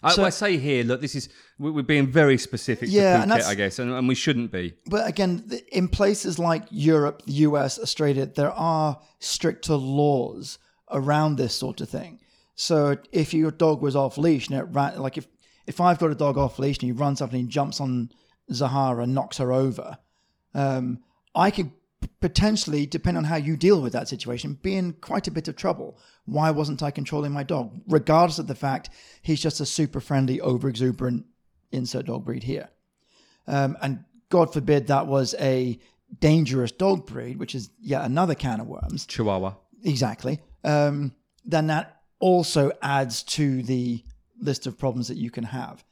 I, 0.03 0.13
So- 0.13 0.23
I 0.23 0.29
say 0.29 0.57
here, 0.57 0.83
look, 0.83 1.01
this 1.01 1.15
is 1.15 1.29
we- 1.59 1.71
we're 1.71 1.81
being 1.83 2.07
very 2.07 2.37
specific 2.37 2.89
Yeah, 2.91 3.25
to 3.25 3.31
Phuket, 3.31 3.43
I 3.45 3.55
guess, 3.55 3.79
and, 3.79 3.91
and 3.91 4.07
we 4.07 4.15
shouldn't 4.15 4.51
be. 4.51 4.73
But 4.87 5.07
again, 5.07 5.49
in 5.71 5.87
places 5.87 6.37
like 6.37 6.63
Europe, 6.69 7.23
the 7.25 7.33
US, 7.33 7.79
Australia, 7.79 8.25
there 8.25 8.51
are 8.51 8.99
stricter 9.19 9.75
laws 9.75 10.59
around 10.91 11.35
this 11.37 11.53
sort 11.55 11.81
of 11.81 11.89
thing. 11.89 12.19
So 12.55 12.97
if 13.11 13.33
your 13.33 13.51
dog 13.51 13.81
was 13.81 13.95
off 13.95 14.17
leash 14.17 14.49
and 14.49 14.57
it 14.59 14.63
ran, 14.63 14.99
like 14.99 15.17
if, 15.17 15.27
if 15.67 15.79
I've 15.81 15.99
got 15.99 16.11
a 16.11 16.15
dog 16.15 16.37
off 16.37 16.59
leash 16.59 16.77
and 16.79 16.87
he 16.87 16.91
runs 16.91 17.21
up 17.21 17.31
and 17.31 17.41
he 17.41 17.47
jumps 17.47 17.79
on 17.81 18.11
Zahara 18.51 19.03
and 19.03 19.13
knocks 19.13 19.37
her 19.37 19.51
over, 19.51 19.97
um, 20.53 20.99
I 21.35 21.51
could 21.51 21.71
potentially, 22.19 22.85
depending 22.85 23.19
on 23.19 23.23
how 23.25 23.35
you 23.35 23.55
deal 23.57 23.81
with 23.81 23.93
that 23.93 24.07
situation, 24.07 24.59
be 24.61 24.75
in 24.75 24.93
quite 24.93 25.27
a 25.27 25.31
bit 25.31 25.47
of 25.47 25.55
trouble. 25.55 25.97
Why 26.25 26.51
wasn't 26.51 26.83
I 26.83 26.91
controlling 26.91 27.31
my 27.31 27.43
dog? 27.43 27.79
Regardless 27.87 28.39
of 28.39 28.47
the 28.47 28.55
fact 28.55 28.89
he's 29.21 29.41
just 29.41 29.59
a 29.59 29.65
super 29.65 29.99
friendly, 29.99 30.41
over 30.41 30.67
exuberant 30.67 31.25
insert 31.71 32.05
dog 32.05 32.25
breed 32.25 32.43
here. 32.43 32.69
Um, 33.47 33.77
and 33.81 34.03
God 34.29 34.51
forbid 34.51 34.87
that 34.87 35.07
was 35.07 35.35
a 35.39 35.79
dangerous 36.19 36.71
dog 36.71 37.05
breed, 37.05 37.37
which 37.37 37.55
is 37.55 37.69
yet 37.79 38.03
another 38.03 38.35
can 38.35 38.59
of 38.59 38.67
worms. 38.67 39.05
Chihuahua. 39.05 39.55
Exactly. 39.83 40.39
Um, 40.63 41.13
then 41.45 41.67
that 41.67 42.01
also 42.19 42.71
adds 42.81 43.23
to 43.23 43.63
the 43.63 44.03
list 44.39 44.67
of 44.67 44.77
problems 44.77 45.07
that 45.07 45.17
you 45.17 45.31
can 45.31 45.45
have. 45.45 45.83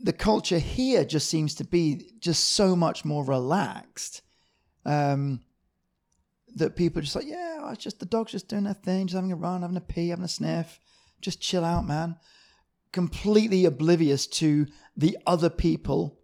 The 0.00 0.12
culture 0.12 0.58
here 0.58 1.04
just 1.04 1.28
seems 1.28 1.54
to 1.56 1.64
be 1.64 2.10
just 2.20 2.44
so 2.54 2.76
much 2.76 3.04
more 3.04 3.24
relaxed 3.24 4.22
um, 4.84 5.40
that 6.56 6.76
people 6.76 6.98
are 6.98 7.02
just 7.02 7.16
like, 7.16 7.26
yeah, 7.26 7.70
it's 7.70 7.82
just 7.82 8.00
the 8.00 8.06
dog's 8.06 8.32
just 8.32 8.48
doing 8.48 8.64
their 8.64 8.74
thing, 8.74 9.06
just 9.06 9.14
having 9.14 9.32
a 9.32 9.36
run, 9.36 9.62
having 9.62 9.76
a 9.76 9.80
pee, 9.80 10.08
having 10.08 10.24
a 10.24 10.28
sniff. 10.28 10.78
Just 11.20 11.40
chill 11.40 11.64
out, 11.64 11.86
man. 11.86 12.16
Completely 12.92 13.64
oblivious 13.64 14.26
to 14.26 14.66
the 14.96 15.16
other 15.26 15.48
people 15.50 16.18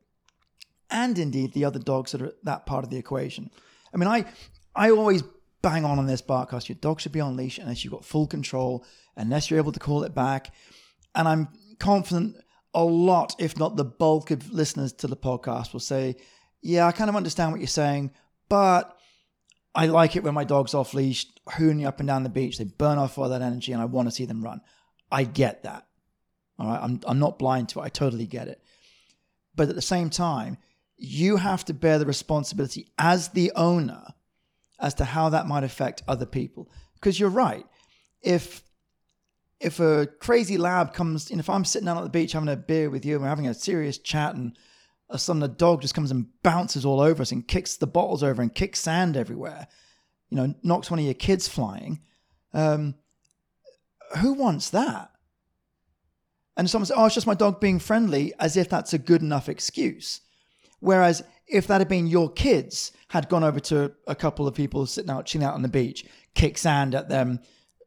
and 0.90 1.18
indeed 1.18 1.52
the 1.52 1.64
other 1.64 1.78
dogs 1.78 2.12
that 2.12 2.22
are 2.22 2.32
that 2.42 2.66
part 2.66 2.84
of 2.84 2.90
the 2.90 2.96
equation. 2.96 3.50
I 3.94 3.96
mean, 3.96 4.08
I 4.08 4.26
I 4.74 4.90
always 4.90 5.22
bang 5.62 5.84
on 5.84 5.98
on 5.98 6.06
this 6.06 6.22
Barkcast. 6.22 6.68
Your 6.68 6.76
dog 6.80 7.00
should 7.00 7.12
be 7.12 7.20
on 7.20 7.36
leash 7.36 7.58
unless 7.58 7.84
you've 7.84 7.92
got 7.92 8.04
full 8.04 8.26
control, 8.26 8.84
unless 9.16 9.50
you're 9.50 9.60
able 9.60 9.72
to 9.72 9.80
call 9.80 10.04
it 10.04 10.14
back. 10.14 10.52
And 11.14 11.28
I'm 11.28 11.48
confident 11.78 12.36
a 12.74 12.84
lot, 12.84 13.34
if 13.38 13.58
not 13.58 13.76
the 13.76 13.84
bulk 13.84 14.30
of 14.30 14.52
listeners 14.52 14.92
to 14.94 15.06
the 15.06 15.16
podcast, 15.16 15.72
will 15.72 15.80
say, 15.80 16.16
"Yeah, 16.62 16.86
I 16.86 16.92
kind 16.92 17.10
of 17.10 17.16
understand 17.16 17.52
what 17.52 17.60
you're 17.60 17.68
saying, 17.68 18.12
but." 18.48 18.96
I 19.72 19.86
like 19.86 20.16
it 20.16 20.24
when 20.24 20.34
my 20.34 20.42
dog's 20.42 20.74
off 20.74 20.94
leash, 20.94 21.28
hooning 21.48 21.86
up 21.86 22.00
and 22.00 22.06
down 22.08 22.24
the 22.24 22.28
beach. 22.28 22.58
They 22.58 22.64
burn 22.64 22.98
off 22.98 23.16
all 23.16 23.28
that 23.28 23.40
energy, 23.40 23.70
and 23.70 23.80
I 23.80 23.84
want 23.84 24.08
to 24.08 24.12
see 24.12 24.24
them 24.24 24.42
run. 24.42 24.62
I 25.12 25.22
get 25.22 25.62
that. 25.62 25.86
All 26.58 26.66
right, 26.66 26.80
I'm 26.82 27.00
I'm 27.06 27.18
not 27.18 27.38
blind 27.38 27.68
to 27.70 27.80
it. 27.80 27.84
I 27.84 27.88
totally 27.88 28.26
get 28.26 28.48
it. 28.48 28.60
But 29.54 29.68
at 29.68 29.76
the 29.76 29.82
same 29.82 30.10
time, 30.10 30.58
you 30.96 31.36
have 31.36 31.64
to 31.66 31.74
bear 31.74 31.98
the 31.98 32.06
responsibility 32.06 32.92
as 32.98 33.28
the 33.28 33.52
owner 33.56 34.04
as 34.78 34.94
to 34.94 35.04
how 35.04 35.30
that 35.30 35.46
might 35.46 35.64
affect 35.64 36.02
other 36.06 36.26
people. 36.26 36.70
Because 36.94 37.18
you're 37.18 37.30
right. 37.30 37.66
If 38.22 38.62
if 39.60 39.78
a 39.78 40.08
crazy 40.20 40.56
lab 40.56 40.94
comes, 40.94 41.30
know, 41.36 41.40
if 41.40 41.50
I'm 41.50 41.64
sitting 41.64 41.86
down 41.86 41.98
at 41.98 42.02
the 42.02 42.08
beach 42.08 42.32
having 42.32 42.48
a 42.48 42.56
beer 42.56 42.88
with 42.88 43.04
you 43.04 43.14
and 43.14 43.22
we're 43.22 43.28
having 43.28 43.46
a 43.46 43.54
serious 43.54 43.98
chat 43.98 44.34
and 44.34 44.56
a 45.10 45.18
sudden 45.18 45.42
a 45.42 45.48
dog 45.48 45.82
just 45.82 45.94
comes 45.94 46.10
and 46.10 46.26
bounces 46.42 46.84
all 46.84 47.00
over 47.00 47.20
us 47.20 47.30
and 47.30 47.46
kicks 47.46 47.76
the 47.76 47.86
bottles 47.86 48.22
over 48.22 48.40
and 48.40 48.54
kicks 48.54 48.80
sand 48.80 49.16
everywhere, 49.16 49.68
you 50.30 50.36
know, 50.36 50.54
knocks 50.62 50.90
one 50.90 50.98
of 50.98 51.04
your 51.04 51.14
kids 51.14 51.46
flying, 51.46 52.00
um, 52.54 52.94
who 54.18 54.32
wants 54.32 54.70
that? 54.70 55.10
And 56.56 56.68
someone 56.68 56.86
says, 56.86 56.96
oh, 56.96 57.06
it's 57.06 57.14
just 57.14 57.26
my 57.26 57.34
dog 57.34 57.60
being 57.60 57.78
friendly, 57.78 58.32
as 58.40 58.56
if 58.56 58.68
that's 58.68 58.92
a 58.92 58.98
good 58.98 59.22
enough 59.22 59.48
excuse. 59.48 60.20
Whereas 60.80 61.22
If 61.50 61.66
that 61.66 61.80
had 61.80 61.88
been 61.88 62.06
your 62.06 62.30
kids, 62.30 62.92
had 63.08 63.28
gone 63.28 63.42
over 63.42 63.58
to 63.60 63.92
a 64.06 64.14
couple 64.14 64.46
of 64.46 64.54
people 64.54 64.86
sitting 64.86 65.10
out, 65.10 65.26
chilling 65.26 65.46
out 65.46 65.54
on 65.54 65.62
the 65.62 65.68
beach, 65.68 66.06
kicked 66.34 66.60
sand 66.60 66.94
at 66.94 67.08
them, 67.08 67.40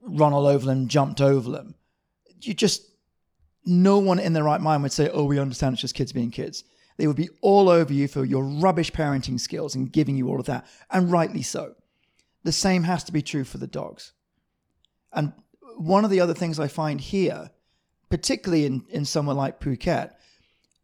run 0.05 0.33
all 0.33 0.47
over 0.47 0.65
them, 0.65 0.87
jumped 0.87 1.21
over 1.21 1.49
them, 1.49 1.75
you 2.41 2.53
just, 2.53 2.83
no 3.65 3.99
one 3.99 4.19
in 4.19 4.33
their 4.33 4.43
right 4.43 4.61
mind 4.61 4.83
would 4.83 4.91
say, 4.91 5.09
oh, 5.09 5.23
we 5.25 5.39
understand 5.39 5.73
it's 5.73 5.81
just 5.81 5.95
kids 5.95 6.11
being 6.11 6.31
kids. 6.31 6.63
They 6.97 7.07
would 7.07 7.15
be 7.15 7.29
all 7.41 7.69
over 7.69 7.91
you 7.91 8.07
for 8.07 8.23
your 8.23 8.43
rubbish 8.43 8.91
parenting 8.91 9.39
skills 9.39 9.75
and 9.75 9.91
giving 9.91 10.15
you 10.15 10.29
all 10.29 10.39
of 10.39 10.45
that, 10.45 10.65
and 10.91 11.11
rightly 11.11 11.41
so. 11.41 11.75
The 12.43 12.51
same 12.51 12.83
has 12.83 13.03
to 13.05 13.13
be 13.13 13.21
true 13.21 13.43
for 13.43 13.57
the 13.57 13.67
dogs. 13.67 14.11
And 15.11 15.33
one 15.77 16.03
of 16.03 16.11
the 16.11 16.19
other 16.19 16.33
things 16.33 16.59
I 16.59 16.67
find 16.67 16.99
here, 16.99 17.51
particularly 18.09 18.65
in, 18.65 18.85
in 18.89 19.05
somewhere 19.05 19.35
like 19.35 19.59
Phuket, 19.59 20.11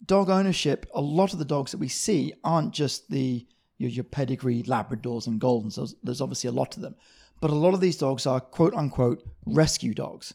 dog 0.05 0.29
ownership, 0.29 0.85
a 0.95 1.01
lot 1.01 1.33
of 1.33 1.39
the 1.39 1.45
dogs 1.45 1.71
that 1.71 1.77
we 1.77 1.89
see 1.89 2.33
aren't 2.43 2.73
just 2.73 3.09
the 3.09 3.45
your, 3.77 3.89
your 3.89 4.03
pedigree 4.03 4.63
Labradors 4.63 5.27
and 5.27 5.39
Goldens. 5.41 5.75
There's, 5.75 5.95
there's 6.03 6.21
obviously 6.21 6.49
a 6.49 6.53
lot 6.53 6.75
of 6.75 6.81
them. 6.81 6.95
But 7.41 7.51
a 7.51 7.55
lot 7.55 7.73
of 7.73 7.81
these 7.81 7.97
dogs 7.97 8.25
are 8.25 8.39
quote 8.39 8.73
unquote 8.73 9.23
rescue 9.45 9.93
dogs. 9.93 10.33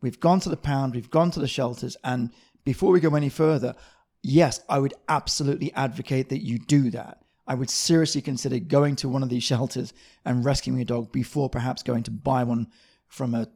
We've 0.00 0.20
gone 0.20 0.40
to 0.40 0.48
the 0.48 0.56
pound, 0.56 0.94
we've 0.94 1.10
gone 1.10 1.30
to 1.32 1.40
the 1.40 1.48
shelters, 1.48 1.96
and 2.02 2.30
before 2.64 2.90
we 2.90 3.00
go 3.00 3.14
any 3.14 3.28
further, 3.28 3.74
yes, 4.22 4.60
I 4.68 4.78
would 4.78 4.94
absolutely 5.08 5.72
advocate 5.74 6.28
that 6.28 6.44
you 6.44 6.58
do 6.58 6.90
that. 6.90 7.22
I 7.46 7.54
would 7.54 7.70
seriously 7.70 8.22
consider 8.22 8.58
going 8.58 8.96
to 8.96 9.08
one 9.08 9.22
of 9.22 9.28
these 9.28 9.42
shelters 9.42 9.92
and 10.24 10.44
rescuing 10.44 10.80
a 10.80 10.84
dog 10.84 11.12
before 11.12 11.50
perhaps 11.50 11.82
going 11.82 12.04
to 12.04 12.10
buy 12.10 12.44
one 12.44 12.68
from 13.08 13.34
a, 13.34 13.48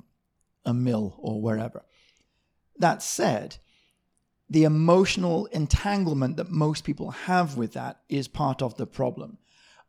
a 0.65 0.75
mill 0.75 1.17
or 1.19 1.41
wherever. 1.41 1.85
That 2.79 3.03
said, 3.03 3.57
the 4.51 4.65
emotional 4.65 5.47
entanglement 5.47 6.37
that 6.37 6.51
most 6.51 6.85
people 6.85 7.11
have 7.11 7.57
with 7.57 7.73
that 7.73 8.01
is 8.09 8.29
part 8.29 8.63
of 8.63 8.77
the 8.77 8.87
problem. 8.87 9.39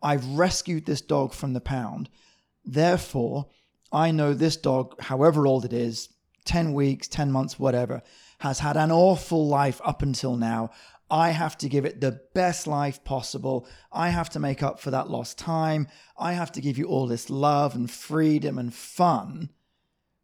I've 0.02 0.26
rescued 0.26 0.86
this 0.86 1.02
dog 1.02 1.34
from 1.34 1.54
the 1.54 1.62
pound. 1.62 2.10
Therefore, 2.68 3.48
I 3.92 4.12
know 4.12 4.34
this 4.34 4.58
dog, 4.58 5.02
however 5.02 5.48
old 5.48 5.64
it 5.64 5.74
is 5.74 6.10
10 6.46 6.74
weeks, 6.74 7.08
10 7.08 7.32
months, 7.32 7.58
whatever 7.58 8.04
has 8.40 8.60
had 8.60 8.78
an 8.78 8.92
awful 8.92 9.48
life 9.48 9.82
up 9.84 10.02
until 10.02 10.36
now. 10.36 10.70
I 11.10 11.30
have 11.30 11.58
to 11.60 11.70
give 11.70 11.86
it 11.86 12.02
the 12.02 12.22
best 12.36 12.68
life 12.68 13.04
possible. 13.04 13.66
I 13.92 14.10
have 14.10 14.30
to 14.32 14.40
make 14.40 14.62
up 14.62 14.80
for 14.80 14.92
that 14.92 15.10
lost 15.10 15.38
time. 15.38 15.88
I 16.18 16.34
have 16.34 16.52
to 16.52 16.62
give 16.62 16.78
you 16.78 16.86
all 16.86 17.08
this 17.08 17.30
love 17.30 17.74
and 17.74 17.90
freedom 17.90 18.60
and 18.60 18.74
fun, 18.74 19.50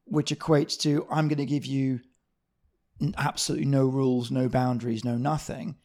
which 0.04 0.30
equates 0.38 0.78
to 0.82 1.08
I'm 1.10 1.30
going 1.30 1.38
to 1.38 1.46
give 1.46 1.66
you 1.66 2.02
absolutely 3.18 3.66
no 3.66 3.86
rules, 3.86 4.30
no 4.30 4.50
boundaries, 4.50 5.06
no 5.06 5.18
nothing. 5.18 5.78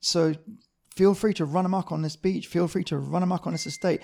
So 0.00 0.34
feel 0.94 1.14
free 1.14 1.34
to 1.34 1.44
run 1.44 1.64
amok 1.64 1.92
on 1.92 2.02
this 2.02 2.16
beach. 2.16 2.48
Feel 2.48 2.68
free 2.68 2.84
to 2.84 2.98
run 2.98 3.22
amok 3.22 3.46
on 3.46 3.52
this 3.52 3.66
estate. 3.66 4.02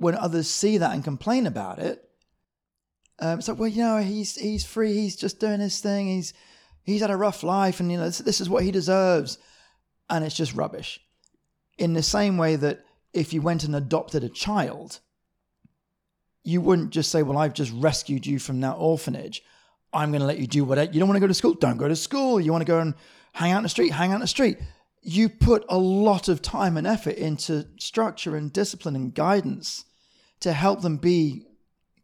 When 0.00 0.14
others 0.14 0.48
see 0.48 0.78
that 0.78 0.92
and 0.94 1.04
complain 1.04 1.46
about 1.46 1.78
it, 1.78 2.02
um, 3.18 3.38
it's 3.38 3.48
like, 3.48 3.58
well, 3.58 3.68
you 3.68 3.82
know, 3.82 3.98
he's 3.98 4.34
he's 4.34 4.64
free. 4.64 4.94
He's 4.94 5.14
just 5.14 5.38
doing 5.38 5.60
his 5.60 5.78
thing. 5.80 6.08
He's 6.08 6.32
he's 6.82 7.02
had 7.02 7.10
a 7.10 7.16
rough 7.16 7.42
life, 7.42 7.78
and 7.80 7.92
you 7.92 7.98
know, 7.98 8.06
this, 8.06 8.18
this 8.18 8.40
is 8.40 8.48
what 8.48 8.64
he 8.64 8.70
deserves. 8.70 9.36
And 10.08 10.24
it's 10.24 10.34
just 10.34 10.54
rubbish. 10.54 11.00
In 11.76 11.92
the 11.92 12.02
same 12.02 12.38
way 12.38 12.56
that 12.56 12.80
if 13.12 13.34
you 13.34 13.42
went 13.42 13.64
and 13.64 13.76
adopted 13.76 14.24
a 14.24 14.30
child, 14.30 15.00
you 16.44 16.62
wouldn't 16.62 16.90
just 16.90 17.10
say, 17.10 17.22
"Well, 17.22 17.36
I've 17.36 17.52
just 17.52 17.72
rescued 17.74 18.26
you 18.26 18.38
from 18.38 18.60
that 18.60 18.76
orphanage." 18.78 19.42
I'm 19.92 20.12
going 20.12 20.20
to 20.20 20.26
let 20.26 20.38
you 20.38 20.46
do 20.46 20.64
whatever. 20.64 20.90
You 20.90 21.00
don't 21.00 21.08
want 21.08 21.16
to 21.16 21.20
go 21.20 21.26
to 21.26 21.34
school? 21.34 21.54
Don't 21.54 21.76
go 21.76 21.88
to 21.88 21.96
school. 21.96 22.40
You 22.40 22.52
want 22.52 22.62
to 22.62 22.72
go 22.72 22.78
and 22.78 22.94
hang 23.32 23.52
out 23.52 23.58
in 23.58 23.62
the 23.64 23.68
street? 23.68 23.90
Hang 23.90 24.12
out 24.12 24.16
in 24.16 24.20
the 24.20 24.26
street. 24.28 24.58
You 25.02 25.28
put 25.28 25.64
a 25.68 25.76
lot 25.76 26.28
of 26.28 26.40
time 26.40 26.76
and 26.76 26.86
effort 26.86 27.16
into 27.16 27.66
structure 27.78 28.36
and 28.36 28.52
discipline 28.52 28.94
and 28.94 29.12
guidance 29.12 29.84
to 30.40 30.52
help 30.52 30.82
them 30.82 30.96
be, 30.96 31.46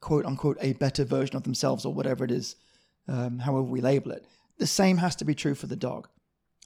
quote 0.00 0.24
unquote, 0.24 0.58
a 0.60 0.74
better 0.74 1.04
version 1.04 1.36
of 1.36 1.42
themselves 1.42 1.84
or 1.84 1.92
whatever 1.92 2.24
it 2.24 2.30
is, 2.30 2.56
um, 3.08 3.38
however 3.38 3.62
we 3.62 3.80
label 3.80 4.12
it. 4.12 4.24
The 4.58 4.66
same 4.66 4.98
has 4.98 5.16
to 5.16 5.24
be 5.24 5.34
true 5.34 5.54
for 5.54 5.66
the 5.66 5.76
dog. 5.76 6.08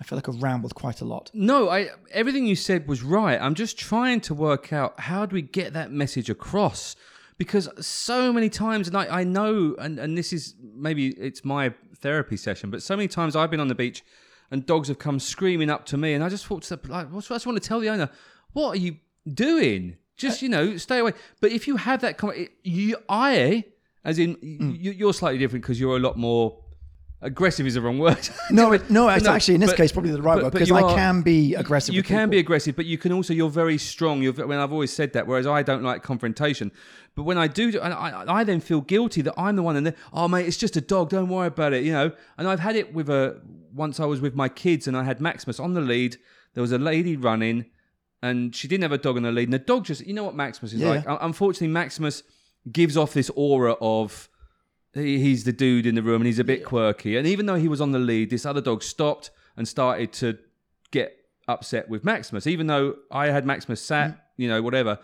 I 0.00 0.04
feel 0.04 0.16
like 0.16 0.28
I've 0.28 0.42
rambled 0.42 0.74
quite 0.74 1.02
a 1.02 1.04
lot. 1.04 1.30
No, 1.34 1.68
I 1.68 1.90
everything 2.10 2.46
you 2.46 2.56
said 2.56 2.88
was 2.88 3.02
right. 3.02 3.38
I'm 3.40 3.54
just 3.54 3.78
trying 3.78 4.20
to 4.22 4.34
work 4.34 4.72
out 4.72 4.98
how 4.98 5.26
do 5.26 5.34
we 5.34 5.42
get 5.42 5.74
that 5.74 5.92
message 5.92 6.30
across 6.30 6.96
because 7.36 7.68
so 7.80 8.32
many 8.32 8.48
times, 8.48 8.86
and 8.86 8.96
I, 8.96 9.20
I 9.20 9.24
know, 9.24 9.74
and, 9.78 9.98
and 9.98 10.16
this 10.16 10.32
is 10.32 10.54
maybe 10.74 11.08
it's 11.08 11.44
my 11.44 11.74
therapy 11.96 12.36
session, 12.36 12.70
but 12.70 12.82
so 12.82 12.96
many 12.96 13.08
times 13.08 13.36
I've 13.36 13.50
been 13.50 13.60
on 13.60 13.68
the 13.68 13.74
beach 13.74 14.02
and 14.50 14.66
dogs 14.66 14.88
have 14.88 14.98
come 14.98 15.18
screaming 15.18 15.70
up 15.70 15.86
to 15.86 15.96
me, 15.96 16.14
and 16.14 16.24
I 16.24 16.28
just 16.28 16.44
thought, 16.44 16.62
to 16.64 16.76
the, 16.76 16.92
like, 16.92 17.06
I 17.10 17.20
just 17.20 17.46
want 17.46 17.62
to 17.62 17.66
tell 17.66 17.80
the 17.80 17.88
owner, 17.88 18.10
what 18.52 18.76
are 18.76 18.78
you 18.78 18.96
doing? 19.32 19.96
Just 20.20 20.42
you 20.42 20.48
know, 20.48 20.76
stay 20.76 20.98
away. 20.98 21.12
But 21.40 21.52
if 21.52 21.66
you 21.66 21.76
have 21.76 22.02
that, 22.02 22.18
comment, 22.18 22.50
you, 22.62 22.96
I, 23.08 23.64
as 24.04 24.18
in, 24.18 24.36
you, 24.42 24.58
mm. 24.58 24.98
you're 24.98 25.14
slightly 25.14 25.38
different 25.38 25.62
because 25.62 25.80
you're 25.80 25.96
a 25.96 26.00
lot 26.00 26.16
more 26.16 26.58
aggressive 27.22 27.66
is 27.66 27.74
the 27.74 27.80
wrong 27.80 27.98
word. 27.98 28.28
No, 28.50 28.72
it, 28.72 28.90
no, 28.90 29.08
it's 29.08 29.24
No, 29.24 29.32
actually 29.32 29.54
in 29.54 29.60
this 29.60 29.70
but- 29.70 29.76
case 29.76 29.92
probably 29.92 30.10
the 30.10 30.22
right 30.22 30.36
but- 30.36 30.44
word 30.44 30.52
because 30.52 30.70
I 30.72 30.82
are- 30.82 30.94
can 30.94 31.22
be 31.22 31.54
aggressive. 31.54 31.94
You 31.94 32.02
can 32.02 32.30
be 32.30 32.38
aggressive, 32.38 32.76
but 32.76 32.86
you 32.86 32.98
can 32.98 33.12
also 33.12 33.32
you're 33.32 33.50
very 33.50 33.78
strong. 33.78 34.22
You're, 34.22 34.32
when 34.32 34.58
I've 34.58 34.72
always 34.72 34.92
said 34.92 35.12
that, 35.14 35.26
whereas 35.26 35.46
I 35.46 35.62
don't 35.62 35.82
like 35.82 36.02
confrontation. 36.02 36.72
But 37.14 37.24
when 37.24 37.38
I 37.38 37.48
do, 37.48 37.78
and 37.80 37.92
I, 37.92 38.24
I 38.26 38.44
then 38.44 38.60
feel 38.60 38.80
guilty 38.80 39.22
that 39.22 39.34
I'm 39.36 39.56
the 39.56 39.62
one, 39.62 39.76
and 39.76 39.86
then 39.86 39.94
oh 40.12 40.28
mate, 40.28 40.46
it's 40.46 40.56
just 40.56 40.76
a 40.76 40.80
dog. 40.80 41.10
Don't 41.10 41.28
worry 41.28 41.48
about 41.48 41.72
it, 41.72 41.84
you 41.84 41.92
know. 41.92 42.12
And 42.38 42.46
I've 42.46 42.60
had 42.60 42.76
it 42.76 42.94
with 42.94 43.08
a 43.10 43.40
once 43.72 44.00
I 44.00 44.04
was 44.06 44.20
with 44.20 44.34
my 44.34 44.48
kids, 44.48 44.86
and 44.86 44.96
I 44.96 45.04
had 45.04 45.20
Maximus 45.20 45.58
on 45.58 45.74
the 45.74 45.80
lead. 45.80 46.16
There 46.54 46.62
was 46.62 46.72
a 46.72 46.78
lady 46.78 47.16
running, 47.16 47.66
and 48.22 48.54
she 48.54 48.68
didn't 48.68 48.82
have 48.82 48.92
a 48.92 48.98
dog 48.98 49.16
on 49.16 49.22
the 49.22 49.32
lead, 49.32 49.44
and 49.44 49.52
the 49.52 49.58
dog 49.58 49.84
just 49.84 50.06
you 50.06 50.12
know 50.12 50.24
what 50.24 50.34
Maximus 50.34 50.72
is 50.72 50.80
Yeah. 50.80 50.90
like. 50.90 51.04
Unfortunately, 51.06 51.68
Maximus 51.68 52.22
gives 52.70 52.96
off 52.96 53.14
this 53.14 53.30
aura 53.34 53.74
of 53.80 54.28
he's 54.94 55.44
the 55.44 55.52
dude 55.52 55.86
in 55.86 55.94
the 55.94 56.02
room 56.02 56.16
and 56.16 56.26
he's 56.26 56.38
a 56.38 56.44
bit 56.44 56.64
quirky. 56.64 57.16
And 57.16 57.26
even 57.26 57.46
though 57.46 57.54
he 57.54 57.68
was 57.68 57.80
on 57.80 57.92
the 57.92 57.98
lead, 57.98 58.30
this 58.30 58.44
other 58.44 58.60
dog 58.60 58.82
stopped 58.82 59.30
and 59.56 59.66
started 59.66 60.12
to 60.14 60.38
get 60.90 61.16
upset 61.46 61.88
with 61.88 62.04
Maximus, 62.04 62.46
even 62.46 62.66
though 62.66 62.96
I 63.10 63.26
had 63.26 63.46
Maximus 63.46 63.80
sat, 63.80 64.10
mm. 64.10 64.20
you 64.36 64.48
know, 64.48 64.62
whatever. 64.62 64.98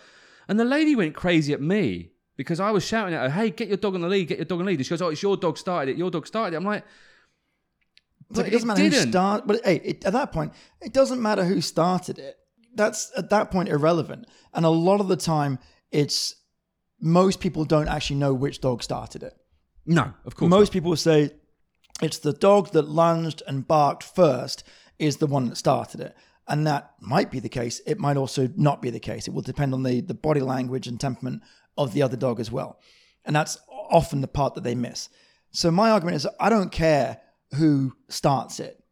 And 0.48 0.58
the 0.58 0.64
lady 0.64 0.96
went 0.96 1.14
crazy 1.14 1.52
at 1.52 1.60
me 1.60 2.10
because 2.36 2.60
I 2.60 2.70
was 2.70 2.84
shouting 2.84 3.14
at 3.14 3.22
her, 3.22 3.30
hey, 3.30 3.50
get 3.50 3.68
your 3.68 3.76
dog 3.76 3.94
on 3.94 4.00
the 4.00 4.08
lead, 4.08 4.28
get 4.28 4.38
your 4.38 4.44
dog 4.44 4.60
on 4.60 4.66
the 4.66 4.70
lead. 4.72 4.78
And 4.78 4.86
she 4.86 4.90
goes, 4.90 5.02
oh, 5.02 5.08
it's 5.08 5.22
your 5.22 5.36
dog 5.36 5.56
started 5.56 5.92
it, 5.92 5.98
your 5.98 6.10
dog 6.10 6.26
started 6.26 6.54
it. 6.54 6.58
I'm 6.58 6.64
like, 6.64 6.84
but 8.30 8.48
it 8.48 8.50
doesn't 8.50 8.66
it 8.68 8.72
matter 8.72 8.82
who 8.82 8.90
didn't. 8.90 9.10
start, 9.12 9.46
but 9.46 9.64
hey, 9.64 9.76
it, 9.84 10.04
at 10.04 10.12
that 10.12 10.32
point, 10.32 10.52
it 10.80 10.92
doesn't 10.92 11.22
matter 11.22 11.44
who 11.44 11.60
started 11.60 12.18
it. 12.18 12.36
That's 12.76 13.12
at 13.16 13.30
that 13.30 13.50
point 13.50 13.68
irrelevant. 13.68 14.26
And 14.54 14.64
a 14.64 14.70
lot 14.70 15.00
of 15.00 15.08
the 15.08 15.16
time, 15.16 15.58
it's 15.90 16.36
most 17.00 17.40
people 17.40 17.64
don't 17.64 17.88
actually 17.88 18.16
know 18.16 18.34
which 18.34 18.60
dog 18.60 18.82
started 18.82 19.22
it. 19.22 19.34
no, 19.84 20.12
of 20.24 20.36
course. 20.36 20.50
Most 20.50 20.72
people 20.72 20.94
say 20.96 21.30
it's 22.02 22.18
the 22.18 22.32
dog 22.32 22.72
that 22.72 22.88
lunged 22.88 23.42
and 23.46 23.66
barked 23.66 24.02
first 24.02 24.64
is 24.98 25.16
the 25.16 25.26
one 25.26 25.48
that 25.48 25.56
started 25.56 26.00
it. 26.00 26.14
And 26.48 26.66
that 26.66 26.92
might 27.00 27.30
be 27.30 27.40
the 27.40 27.48
case. 27.48 27.80
It 27.86 27.98
might 27.98 28.16
also 28.16 28.48
not 28.56 28.80
be 28.80 28.90
the 28.90 29.00
case. 29.00 29.26
It 29.26 29.34
will 29.34 29.42
depend 29.42 29.74
on 29.74 29.82
the, 29.82 30.00
the 30.00 30.14
body 30.14 30.40
language 30.40 30.86
and 30.86 31.00
temperament 31.00 31.42
of 31.76 31.92
the 31.92 32.02
other 32.02 32.16
dog 32.16 32.38
as 32.40 32.52
well. 32.52 32.78
And 33.24 33.34
that's 33.34 33.58
often 33.68 34.20
the 34.20 34.28
part 34.28 34.54
that 34.54 34.64
they 34.64 34.74
miss. 34.74 35.08
So 35.50 35.70
my 35.70 35.90
argument 35.90 36.16
is 36.16 36.28
I 36.38 36.48
don't 36.48 36.70
care 36.70 37.18
who 37.54 37.94
starts 38.08 38.60
it. 38.60 38.82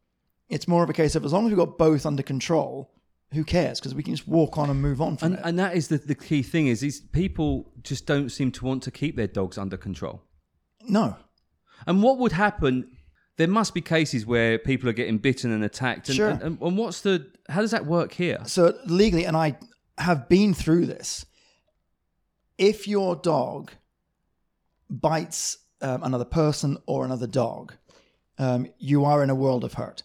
It's 0.49 0.69
more 0.69 0.83
of 0.83 0.91
a 0.91 0.95
case 0.95 1.15
of 1.15 1.25
as 1.25 1.33
long 1.33 1.45
as 1.45 1.51
we've 1.51 1.59
got 1.59 1.79
both 1.79 2.07
under 2.07 2.23
control, 2.23 2.94
who 3.35 3.45
cares? 3.45 3.81
Because 3.81 3.95
we 3.95 4.03
can 4.03 4.15
just 4.15 4.29
walk 4.29 4.57
on 4.59 4.71
and 4.71 4.81
move 4.81 5.01
on 5.01 5.17
from 5.17 5.27
and, 5.33 5.35
it. 5.37 5.43
and 5.45 5.59
that 5.59 5.77
is 5.77 5.89
the, 5.89 5.99
the 5.99 6.15
key 6.15 6.43
thing 6.43 6.67
is 6.67 7.03
people 7.13 7.73
just 7.83 8.07
don't 8.07 8.31
seem 8.31 8.51
to 8.53 8.65
want 8.65 8.83
to 8.85 8.91
keep 8.91 9.17
their 9.17 9.27
dogs 9.27 9.59
under 9.59 9.77
control. 9.77 10.23
no. 10.87 11.17
And 11.87 12.03
what 12.03 12.19
would 12.19 12.33
happen? 12.33 12.91
There 13.37 13.49
must 13.49 13.75
be 13.75 13.81
cases 13.83 14.25
where 14.25 14.59
people 14.59 14.89
are 14.89 14.93
getting 14.95 15.19
bitten 15.19 15.51
and 15.51 15.63
attacked. 15.65 16.09
And, 16.09 16.17
Sure. 16.17 16.29
and, 16.31 16.41
and, 16.43 16.61
and 16.63 16.79
what's 16.79 17.01
the? 17.03 17.31
How 17.49 17.61
does 17.61 17.73
that 17.73 17.85
work 17.85 18.13
here? 18.13 18.39
So 18.47 18.79
legally, 18.87 19.25
and 19.25 19.37
I 19.37 19.59
have 19.99 20.29
been 20.29 20.55
through 20.55 20.87
this. 20.87 21.27
If 22.57 22.87
your 22.89 23.17
dog 23.17 23.73
bites 24.89 25.59
um, 25.83 26.03
another 26.05 26.25
person 26.25 26.79
or 26.87 27.05
another 27.05 27.27
dog, 27.27 27.75
um, 28.39 28.69
you 28.79 29.05
are 29.05 29.23
in 29.23 29.31
a 29.31 29.35
world 29.35 29.65
of 29.65 29.75
hurt. 29.75 30.05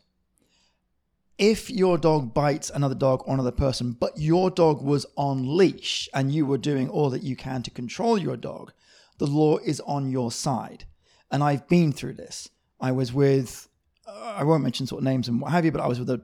If 1.40 1.70
your 1.72 1.98
dog 1.98 2.34
bites 2.34 2.70
another 2.70 2.96
dog 2.96 3.24
or 3.26 3.34
another 3.34 3.54
person, 3.54 3.94
but 3.94 4.18
your 4.18 4.52
dog 4.52 4.82
was 4.82 5.06
on 5.16 5.56
leash 5.56 6.10
and 6.14 6.34
you 6.34 6.46
were 6.46 6.58
doing 6.58 6.90
all 6.90 7.10
that 7.12 7.24
you 7.24 7.38
can 7.38 7.64
to 7.64 7.72
control 7.72 8.18
your 8.18 8.36
dog, 8.36 8.74
the 9.20 9.26
law 9.26 9.58
is 9.60 9.80
on 9.80 10.12
your 10.12 10.34
side. 10.34 10.84
And 11.32 11.42
I've 11.42 11.66
been 11.70 11.94
through 11.94 12.16
this. 12.16 12.50
I 12.82 12.92
was 12.92 13.14
with, 13.14 13.70
uh, 14.06 14.34
I 14.36 14.44
won't 14.44 14.64
mention 14.64 14.86
sort 14.86 15.00
of 15.00 15.06
names 15.06 15.30
and 15.30 15.40
what 15.40 15.54
have 15.54 15.64
you, 15.64 15.72
but 15.72 15.80
I 15.80 15.88
was 15.88 15.98
with 15.98 16.10
a, 16.10 16.22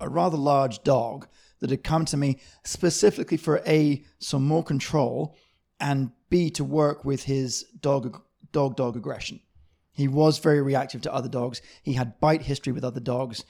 a 0.00 0.08
rather 0.08 0.36
large 0.36 0.82
dog 0.82 1.28
that 1.60 1.70
had 1.70 1.84
come 1.84 2.04
to 2.06 2.16
me 2.16 2.40
specifically 2.64 3.36
for 3.36 3.62
A, 3.68 4.04
some 4.18 4.48
more 4.48 4.64
control, 4.64 5.36
and 5.78 6.10
B, 6.28 6.50
to 6.50 6.64
work 6.64 7.04
with 7.04 7.22
his 7.22 7.66
dog 7.80 8.20
dog 8.50 8.74
dog 8.74 8.96
aggression. 8.96 9.38
He 9.92 10.08
was 10.08 10.38
very 10.38 10.60
reactive 10.60 11.02
to 11.02 11.14
other 11.14 11.28
dogs. 11.28 11.62
He 11.84 11.92
had 11.92 12.18
bite 12.18 12.42
history 12.42 12.72
with 12.72 12.84
other 12.84 13.00
dogs. 13.00 13.44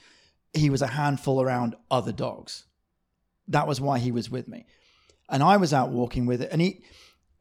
He 0.57 0.69
was 0.69 0.81
a 0.81 0.87
handful 0.87 1.41
around 1.41 1.75
other 1.89 2.11
dogs. 2.11 2.65
that 3.47 3.67
was 3.67 3.79
why 3.79 3.99
he 3.99 4.11
was 4.11 4.29
with 4.29 4.47
me. 4.47 4.65
And 5.29 5.41
I 5.41 5.57
was 5.57 5.73
out 5.73 5.89
walking 5.89 6.25
with 6.25 6.41
it. 6.41 6.49
And 6.51 6.61
he, 6.61 6.83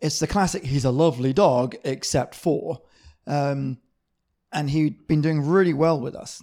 it's 0.00 0.18
the 0.18 0.26
classic, 0.26 0.64
he's 0.64 0.84
a 0.84 0.90
lovely 0.90 1.32
dog, 1.32 1.76
except 1.84 2.34
for. 2.34 2.82
Um, 3.26 3.78
and 4.52 4.70
he'd 4.70 5.06
been 5.08 5.20
doing 5.20 5.46
really 5.46 5.74
well 5.74 6.00
with 6.00 6.14
us. 6.14 6.42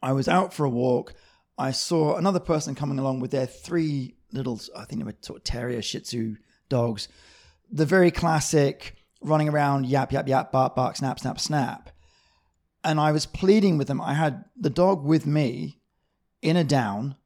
I 0.00 0.12
was 0.12 0.28
out 0.28 0.54
for 0.54 0.64
a 0.64 0.70
walk. 0.70 1.14
I 1.58 1.70
saw 1.72 2.16
another 2.16 2.40
person 2.40 2.74
coming 2.74 2.98
along 2.98 3.20
with 3.20 3.30
their 3.30 3.46
three 3.46 4.16
little, 4.32 4.60
I 4.76 4.84
think 4.84 5.00
they 5.00 5.04
were 5.04 5.14
sort 5.20 5.38
of 5.38 5.44
terrier 5.44 5.82
Shih 5.82 6.00
Tzu 6.00 6.36
dogs. 6.68 7.08
The 7.70 7.86
very 7.86 8.10
classic 8.10 8.96
running 9.20 9.48
around, 9.48 9.86
yap, 9.86 10.12
yap, 10.12 10.28
yap, 10.28 10.50
bark, 10.52 10.74
bark, 10.74 10.96
snap, 10.96 11.20
snap, 11.20 11.38
snap. 11.38 11.90
And 12.84 12.98
I 12.98 13.12
was 13.12 13.26
pleading 13.26 13.78
with 13.78 13.88
them. 13.88 14.00
I 14.00 14.14
had 14.14 14.44
the 14.56 14.70
dog 14.70 15.04
with 15.04 15.26
me 15.26 15.80
in 16.40 16.56
a 16.56 16.64
down 16.64 17.16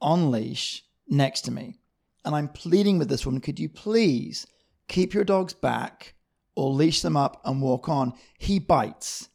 on 0.00 0.30
leash 0.30 0.84
next 1.08 1.42
to 1.42 1.50
me. 1.50 1.78
And 2.24 2.34
I'm 2.34 2.48
pleading 2.48 2.98
with 2.98 3.08
this 3.08 3.24
woman, 3.24 3.40
could 3.40 3.58
you 3.58 3.68
please 3.68 4.46
keep 4.88 5.14
your 5.14 5.24
dogs 5.24 5.54
back 5.54 6.14
or 6.56 6.70
leash 6.70 7.02
them 7.02 7.16
up 7.16 7.40
and 7.44 7.62
walk 7.62 7.88
on? 7.88 8.14
He 8.38 8.58
bites. 8.58 9.28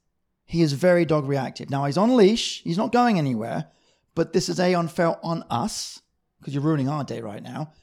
He 0.46 0.62
is 0.62 0.74
very 0.74 1.06
dog 1.06 1.28
reactive. 1.28 1.70
Now 1.70 1.86
he's 1.86 1.98
on 1.98 2.18
leash, 2.18 2.64
he's 2.64 2.78
not 2.78 2.92
going 2.92 3.20
anywhere, 3.20 3.68
but 4.16 4.34
this 4.34 4.50
is 4.50 4.60
a 4.60 4.74
unfair 4.74 5.16
on 5.24 5.44
us 5.50 6.02
because 6.40 6.54
you're 6.54 6.64
ruining 6.64 6.90
our 6.90 7.04
day 7.04 7.22
right 7.22 7.44
now. 7.44 7.74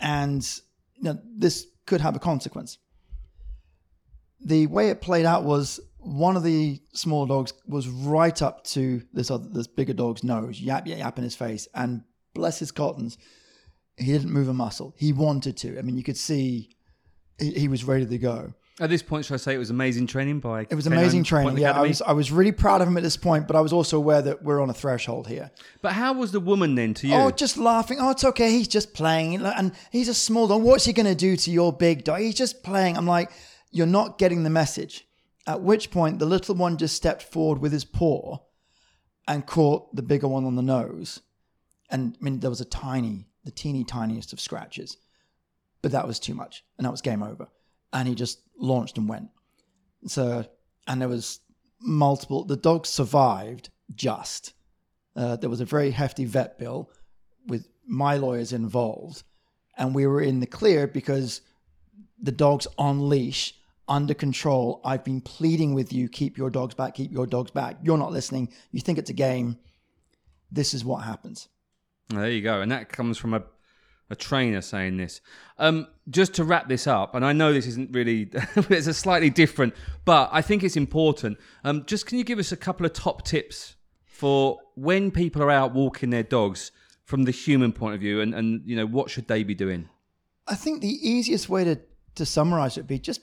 And 0.00 0.44
you 0.96 1.04
know, 1.04 1.18
this 1.24 1.68
could 1.86 2.00
have 2.00 2.16
a 2.16 2.18
consequence. 2.18 2.78
The 4.44 4.66
way 4.66 4.90
it 4.90 5.00
played 5.00 5.24
out 5.24 5.44
was 5.44 5.80
one 6.06 6.36
of 6.36 6.42
the 6.42 6.80
small 6.92 7.26
dogs 7.26 7.52
was 7.66 7.88
right 7.88 8.40
up 8.40 8.64
to 8.64 9.02
this 9.12 9.30
other 9.30 9.48
this 9.48 9.66
bigger 9.66 9.92
dog's 9.92 10.22
nose, 10.22 10.60
yap 10.60 10.86
yap 10.86 10.98
yap 10.98 11.18
in 11.18 11.24
his 11.24 11.34
face, 11.34 11.68
and 11.74 12.02
bless 12.34 12.58
his 12.58 12.70
cottons, 12.70 13.18
he 13.96 14.12
didn't 14.12 14.30
move 14.30 14.48
a 14.48 14.54
muscle. 14.54 14.94
He 14.96 15.12
wanted 15.12 15.56
to. 15.58 15.78
I 15.78 15.82
mean, 15.82 15.96
you 15.96 16.04
could 16.04 16.16
see 16.16 16.70
he, 17.38 17.52
he 17.52 17.68
was 17.68 17.84
ready 17.84 18.06
to 18.06 18.18
go. 18.18 18.54
At 18.78 18.90
this 18.90 19.02
point, 19.02 19.24
should 19.24 19.34
I 19.34 19.38
say 19.38 19.54
it 19.54 19.58
was 19.58 19.70
amazing 19.70 20.06
training 20.06 20.40
by? 20.40 20.66
It 20.68 20.74
was 20.74 20.86
amazing 20.86 21.24
training. 21.24 21.56
Yeah, 21.56 21.72
I 21.72 21.80
was 21.80 22.02
I 22.02 22.12
was 22.12 22.30
really 22.30 22.52
proud 22.52 22.82
of 22.82 22.88
him 22.88 22.98
at 22.98 23.02
this 23.02 23.16
point, 23.16 23.46
but 23.46 23.56
I 23.56 23.60
was 23.62 23.72
also 23.72 23.96
aware 23.96 24.20
that 24.20 24.42
we're 24.42 24.60
on 24.60 24.68
a 24.68 24.74
threshold 24.74 25.26
here. 25.28 25.50
But 25.80 25.92
how 25.92 26.12
was 26.12 26.30
the 26.30 26.40
woman 26.40 26.74
then 26.74 26.92
to 26.94 27.08
you? 27.08 27.14
Oh, 27.14 27.30
just 27.30 27.56
laughing. 27.56 27.98
Oh, 28.00 28.10
it's 28.10 28.24
okay. 28.24 28.50
He's 28.50 28.68
just 28.68 28.92
playing, 28.92 29.36
and 29.36 29.72
he's 29.90 30.08
a 30.08 30.14
small 30.14 30.46
dog. 30.46 30.62
What's 30.62 30.84
he 30.84 30.92
going 30.92 31.06
to 31.06 31.14
do 31.14 31.36
to 31.36 31.50
your 31.50 31.72
big 31.72 32.04
dog? 32.04 32.20
He's 32.20 32.34
just 32.34 32.62
playing. 32.62 32.98
I'm 32.98 33.06
like, 33.06 33.30
you're 33.70 33.86
not 33.86 34.18
getting 34.18 34.42
the 34.42 34.50
message. 34.50 35.05
At 35.46 35.62
which 35.62 35.90
point, 35.90 36.18
the 36.18 36.26
little 36.26 36.54
one 36.54 36.76
just 36.76 36.96
stepped 36.96 37.22
forward 37.22 37.58
with 37.58 37.72
his 37.72 37.84
paw 37.84 38.38
and 39.28 39.46
caught 39.46 39.94
the 39.94 40.02
bigger 40.02 40.28
one 40.28 40.44
on 40.44 40.56
the 40.56 40.62
nose. 40.62 41.20
And 41.90 42.16
I 42.20 42.24
mean, 42.24 42.40
there 42.40 42.50
was 42.50 42.60
a 42.60 42.64
tiny, 42.64 43.28
the 43.44 43.50
teeny 43.50 43.84
tiniest 43.84 44.32
of 44.32 44.40
scratches, 44.40 44.96
but 45.82 45.92
that 45.92 46.06
was 46.06 46.18
too 46.18 46.34
much, 46.34 46.64
and 46.78 46.84
that 46.84 46.90
was 46.90 47.00
game 47.00 47.22
over. 47.22 47.48
And 47.92 48.08
he 48.08 48.14
just 48.14 48.40
launched 48.58 48.98
and 48.98 49.08
went. 49.08 49.28
So, 50.06 50.44
and 50.86 51.00
there 51.00 51.08
was 51.08 51.40
multiple. 51.80 52.44
The 52.44 52.56
dog 52.56 52.86
survived 52.86 53.70
just. 53.94 54.52
Uh, 55.14 55.36
there 55.36 55.50
was 55.50 55.60
a 55.60 55.64
very 55.64 55.90
hefty 55.92 56.24
vet 56.24 56.58
bill 56.58 56.90
with 57.46 57.68
my 57.86 58.16
lawyers 58.16 58.52
involved, 58.52 59.22
and 59.78 59.94
we 59.94 60.06
were 60.06 60.20
in 60.20 60.40
the 60.40 60.46
clear 60.46 60.86
because 60.86 61.40
the 62.20 62.32
dog's 62.32 62.66
on 62.78 63.08
leash, 63.08 63.54
under 63.88 64.14
control. 64.14 64.80
I've 64.84 65.04
been 65.04 65.20
pleading 65.20 65.74
with 65.74 65.92
you, 65.92 66.08
keep 66.08 66.36
your 66.36 66.50
dogs 66.50 66.74
back, 66.74 66.94
keep 66.94 67.12
your 67.12 67.26
dogs 67.26 67.50
back. 67.50 67.78
You're 67.82 67.98
not 67.98 68.12
listening. 68.12 68.52
You 68.72 68.80
think 68.80 68.98
it's 68.98 69.10
a 69.10 69.14
game. 69.14 69.58
This 70.50 70.74
is 70.74 70.84
what 70.84 71.04
happens. 71.04 71.48
There 72.08 72.30
you 72.30 72.40
go, 72.42 72.60
and 72.60 72.70
that 72.70 72.88
comes 72.88 73.18
from 73.18 73.34
a 73.34 73.42
a 74.10 74.16
trainer 74.16 74.60
saying 74.60 74.96
this. 74.96 75.20
Um, 75.58 75.88
just 76.08 76.34
to 76.34 76.44
wrap 76.44 76.68
this 76.68 76.86
up, 76.86 77.14
and 77.14 77.24
I 77.24 77.32
know 77.32 77.52
this 77.52 77.66
isn't 77.66 77.92
really, 77.92 78.30
it's 78.56 78.86
a 78.86 78.94
slightly 78.94 79.30
different, 79.30 79.74
but 80.04 80.28
I 80.32 80.42
think 80.42 80.62
it's 80.62 80.76
important. 80.76 81.38
Um, 81.64 81.84
just 81.86 82.06
can 82.06 82.18
you 82.18 82.24
give 82.24 82.38
us 82.38 82.52
a 82.52 82.56
couple 82.56 82.86
of 82.86 82.92
top 82.92 83.24
tips 83.24 83.74
for 84.04 84.58
when 84.76 85.10
people 85.10 85.42
are 85.42 85.50
out 85.50 85.74
walking 85.74 86.10
their 86.10 86.22
dogs 86.22 86.70
from 87.04 87.24
the 87.24 87.30
human 87.30 87.72
point 87.72 87.94
of 87.94 88.00
view, 88.00 88.20
and 88.20 88.34
and 88.34 88.62
you 88.64 88.76
know 88.76 88.86
what 88.86 89.10
should 89.10 89.28
they 89.28 89.42
be 89.42 89.54
doing? 89.54 89.88
I 90.46 90.54
think 90.54 90.80
the 90.80 91.08
easiest 91.08 91.48
way 91.48 91.64
to, 91.64 91.80
to 92.14 92.24
summarize 92.24 92.76
it 92.76 92.82
would 92.82 92.86
be 92.86 93.00
just 93.00 93.20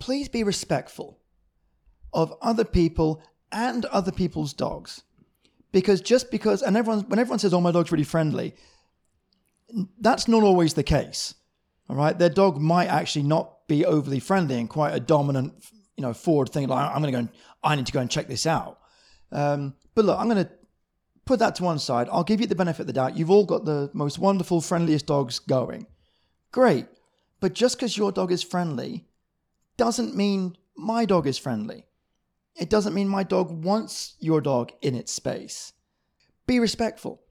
please 0.00 0.28
be 0.28 0.42
respectful 0.42 1.18
of 2.12 2.34
other 2.42 2.64
people 2.64 3.22
and 3.52 3.84
other 3.86 4.10
people's 4.10 4.52
dogs. 4.52 5.02
Because 5.70 6.00
just 6.00 6.32
because, 6.32 6.62
and 6.62 6.76
everyone, 6.76 7.08
when 7.08 7.20
everyone 7.20 7.38
says, 7.38 7.54
oh, 7.54 7.60
my 7.60 7.70
dog's 7.70 7.92
really 7.92 8.02
friendly, 8.04 8.56
that's 10.00 10.26
not 10.26 10.42
always 10.42 10.74
the 10.74 10.82
case. 10.82 11.34
All 11.88 11.94
right. 11.94 12.18
Their 12.18 12.30
dog 12.30 12.60
might 12.60 12.88
actually 12.88 13.22
not 13.22 13.68
be 13.68 13.84
overly 13.84 14.18
friendly 14.18 14.56
and 14.56 14.68
quite 14.68 14.94
a 14.94 14.98
dominant, 15.00 15.54
you 15.96 16.02
know, 16.02 16.12
forward 16.12 16.48
thing. 16.48 16.66
Like, 16.66 16.90
I'm 16.90 17.02
going 17.02 17.12
to 17.12 17.12
go 17.12 17.18
and 17.18 17.28
I 17.62 17.76
need 17.76 17.86
to 17.86 17.92
go 17.92 18.00
and 18.00 18.10
check 18.10 18.26
this 18.26 18.46
out. 18.46 18.80
Um, 19.30 19.74
but 19.94 20.04
look, 20.04 20.18
I'm 20.18 20.28
going 20.28 20.44
to 20.44 20.50
put 21.24 21.38
that 21.38 21.54
to 21.56 21.64
one 21.64 21.78
side. 21.78 22.08
I'll 22.10 22.24
give 22.24 22.40
you 22.40 22.48
the 22.48 22.56
benefit 22.56 22.80
of 22.80 22.86
the 22.88 22.92
doubt. 22.92 23.16
You've 23.16 23.30
all 23.30 23.44
got 23.44 23.64
the 23.64 23.90
most 23.92 24.18
wonderful, 24.18 24.60
friendliest 24.60 25.06
dogs 25.06 25.38
going. 25.38 25.86
Great. 26.50 26.86
But 27.38 27.54
just 27.54 27.76
because 27.76 27.96
your 27.96 28.10
dog 28.10 28.32
is 28.32 28.42
friendly 28.42 29.06
doesn't 29.80 30.14
mean 30.14 30.58
my 30.76 31.06
dog 31.06 31.26
is 31.26 31.38
friendly. 31.38 31.86
It 32.54 32.68
doesn't 32.68 32.92
mean 32.92 33.08
my 33.08 33.22
dog 33.22 33.64
wants 33.64 34.14
your 34.20 34.42
dog 34.42 34.72
in 34.82 34.94
its 34.94 35.10
space. 35.10 35.72
Be 36.46 36.60
respectful. 36.60 37.22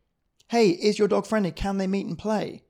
Hey, 0.47 0.69
is 0.69 0.97
your 0.97 1.07
dog 1.07 1.27
friendly? 1.27 1.51
Can 1.51 1.77
they 1.77 1.85
meet 1.85 2.07
and 2.07 2.17
play? 2.17 2.63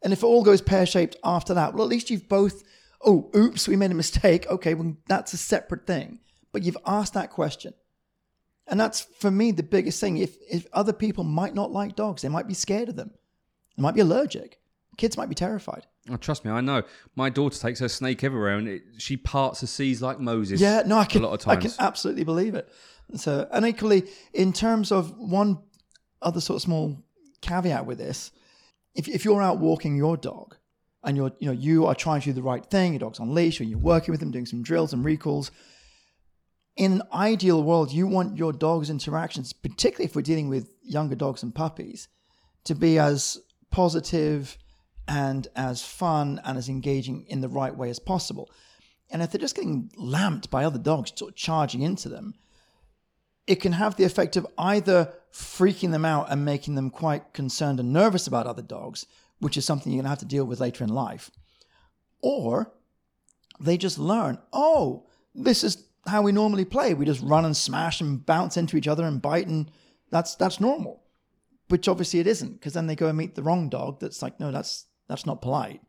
And 0.00 0.12
if 0.12 0.22
it 0.22 0.26
all 0.26 0.44
goes 0.44 0.60
pear 0.60 0.86
shaped 0.86 1.16
after 1.24 1.54
that, 1.54 1.74
well, 1.74 1.82
at 1.82 1.90
least 1.90 2.08
you've 2.08 2.28
both, 2.28 2.62
oh, 3.04 3.32
oops, 3.34 3.66
we 3.66 3.74
made 3.74 3.90
a 3.90 3.96
mistake. 3.96 4.46
Okay, 4.46 4.74
well, 4.74 4.96
that's 5.08 5.32
a 5.32 5.36
separate 5.36 5.88
thing. 5.88 6.20
But 6.52 6.62
you've 6.62 6.78
asked 6.86 7.14
that 7.14 7.32
question. 7.32 7.74
And 8.68 8.78
that's 8.78 9.00
for 9.18 9.32
me 9.32 9.50
the 9.50 9.64
biggest 9.64 9.98
thing. 9.98 10.18
If, 10.18 10.36
if 10.48 10.68
other 10.72 10.92
people 10.92 11.24
might 11.24 11.56
not 11.56 11.72
like 11.72 11.96
dogs, 11.96 12.22
they 12.22 12.28
might 12.28 12.46
be 12.46 12.54
scared 12.54 12.88
of 12.88 12.94
them, 12.94 13.10
they 13.76 13.82
might 13.82 13.96
be 13.96 14.02
allergic, 14.02 14.60
kids 14.96 15.16
might 15.16 15.28
be 15.28 15.34
terrified. 15.34 15.88
Oh, 16.10 16.16
trust 16.16 16.44
me, 16.44 16.50
I 16.50 16.60
know. 16.60 16.82
My 17.14 17.30
daughter 17.30 17.58
takes 17.58 17.80
her 17.80 17.88
snake 17.88 18.24
everywhere, 18.24 18.56
and 18.56 18.68
it, 18.68 18.82
she 18.98 19.16
parts 19.16 19.60
the 19.60 19.66
seas 19.66 20.02
like 20.02 20.18
Moses. 20.18 20.60
Yeah, 20.60 20.82
no, 20.84 20.98
I 20.98 21.04
can. 21.04 21.22
A 21.22 21.28
lot 21.28 21.40
of 21.40 21.48
I 21.48 21.56
can 21.56 21.70
absolutely 21.78 22.24
believe 22.24 22.54
it. 22.54 22.68
So, 23.14 23.48
and 23.52 23.66
equally, 23.66 24.04
in 24.32 24.52
terms 24.52 24.92
of 24.92 25.16
one 25.18 25.58
other 26.22 26.40
sort 26.40 26.56
of 26.56 26.62
small 26.62 27.02
caveat 27.40 27.86
with 27.86 27.98
this, 27.98 28.32
if 28.94 29.08
if 29.08 29.24
you're 29.24 29.42
out 29.42 29.58
walking 29.58 29.96
your 29.96 30.16
dog, 30.16 30.56
and 31.04 31.16
you're 31.16 31.32
you 31.38 31.46
know 31.46 31.52
you 31.52 31.86
are 31.86 31.94
trying 31.94 32.20
to 32.20 32.26
do 32.26 32.32
the 32.32 32.42
right 32.42 32.64
thing, 32.64 32.92
your 32.92 33.00
dog's 33.00 33.20
on 33.20 33.34
leash, 33.34 33.60
or 33.60 33.64
you're 33.64 33.78
working 33.78 34.12
with 34.12 34.20
them, 34.20 34.30
doing 34.30 34.46
some 34.46 34.62
drills 34.62 34.92
and 34.92 35.04
recalls. 35.04 35.50
In 36.76 36.92
an 36.92 37.02
ideal 37.12 37.62
world, 37.62 37.92
you 37.92 38.06
want 38.06 38.36
your 38.36 38.52
dog's 38.52 38.90
interactions, 38.90 39.52
particularly 39.52 40.06
if 40.06 40.16
we're 40.16 40.22
dealing 40.22 40.48
with 40.48 40.72
younger 40.82 41.16
dogs 41.16 41.42
and 41.42 41.54
puppies, 41.54 42.08
to 42.64 42.74
be 42.74 42.98
as 42.98 43.38
positive 43.70 44.56
and 45.08 45.48
as 45.56 45.82
fun 45.82 46.40
and 46.44 46.56
as 46.56 46.68
engaging 46.68 47.26
in 47.28 47.40
the 47.40 47.48
right 47.48 47.76
way 47.76 47.90
as 47.90 47.98
possible. 47.98 48.50
And 49.10 49.22
if 49.22 49.32
they're 49.32 49.40
just 49.40 49.56
getting 49.56 49.90
lamped 49.96 50.50
by 50.50 50.64
other 50.64 50.78
dogs 50.78 51.12
sort 51.14 51.32
of 51.32 51.36
charging 51.36 51.82
into 51.82 52.08
them, 52.08 52.34
it 53.46 53.56
can 53.56 53.72
have 53.72 53.96
the 53.96 54.04
effect 54.04 54.36
of 54.36 54.46
either 54.56 55.12
freaking 55.32 55.90
them 55.90 56.04
out 56.04 56.30
and 56.30 56.44
making 56.44 56.76
them 56.76 56.90
quite 56.90 57.32
concerned 57.32 57.80
and 57.80 57.92
nervous 57.92 58.26
about 58.26 58.46
other 58.46 58.62
dogs, 58.62 59.06
which 59.40 59.56
is 59.56 59.64
something 59.64 59.92
you're 59.92 59.98
going 59.98 60.04
to 60.04 60.10
have 60.10 60.18
to 60.18 60.24
deal 60.24 60.44
with 60.44 60.60
later 60.60 60.84
in 60.84 60.90
life, 60.90 61.30
or 62.20 62.72
they 63.58 63.76
just 63.76 63.98
learn, 63.98 64.38
oh, 64.52 65.06
this 65.34 65.64
is 65.64 65.84
how 66.06 66.22
we 66.22 66.32
normally 66.32 66.64
play. 66.64 66.94
We 66.94 67.04
just 67.04 67.22
run 67.22 67.44
and 67.44 67.56
smash 67.56 68.00
and 68.00 68.24
bounce 68.24 68.56
into 68.56 68.76
each 68.76 68.88
other 68.88 69.04
and 69.04 69.20
bite, 69.20 69.48
and 69.48 69.70
that's 70.10 70.34
that's 70.36 70.60
normal. 70.60 71.02
Which 71.68 71.88
obviously 71.88 72.20
it 72.20 72.26
isn't, 72.26 72.54
because 72.54 72.72
then 72.72 72.86
they 72.86 72.96
go 72.96 73.08
and 73.08 73.18
meet 73.18 73.34
the 73.34 73.42
wrong 73.42 73.68
dog 73.68 74.00
that's 74.00 74.22
like, 74.22 74.40
no, 74.40 74.50
that's 74.50 74.86
that's 75.10 75.26
not 75.26 75.42
polite. 75.42 75.80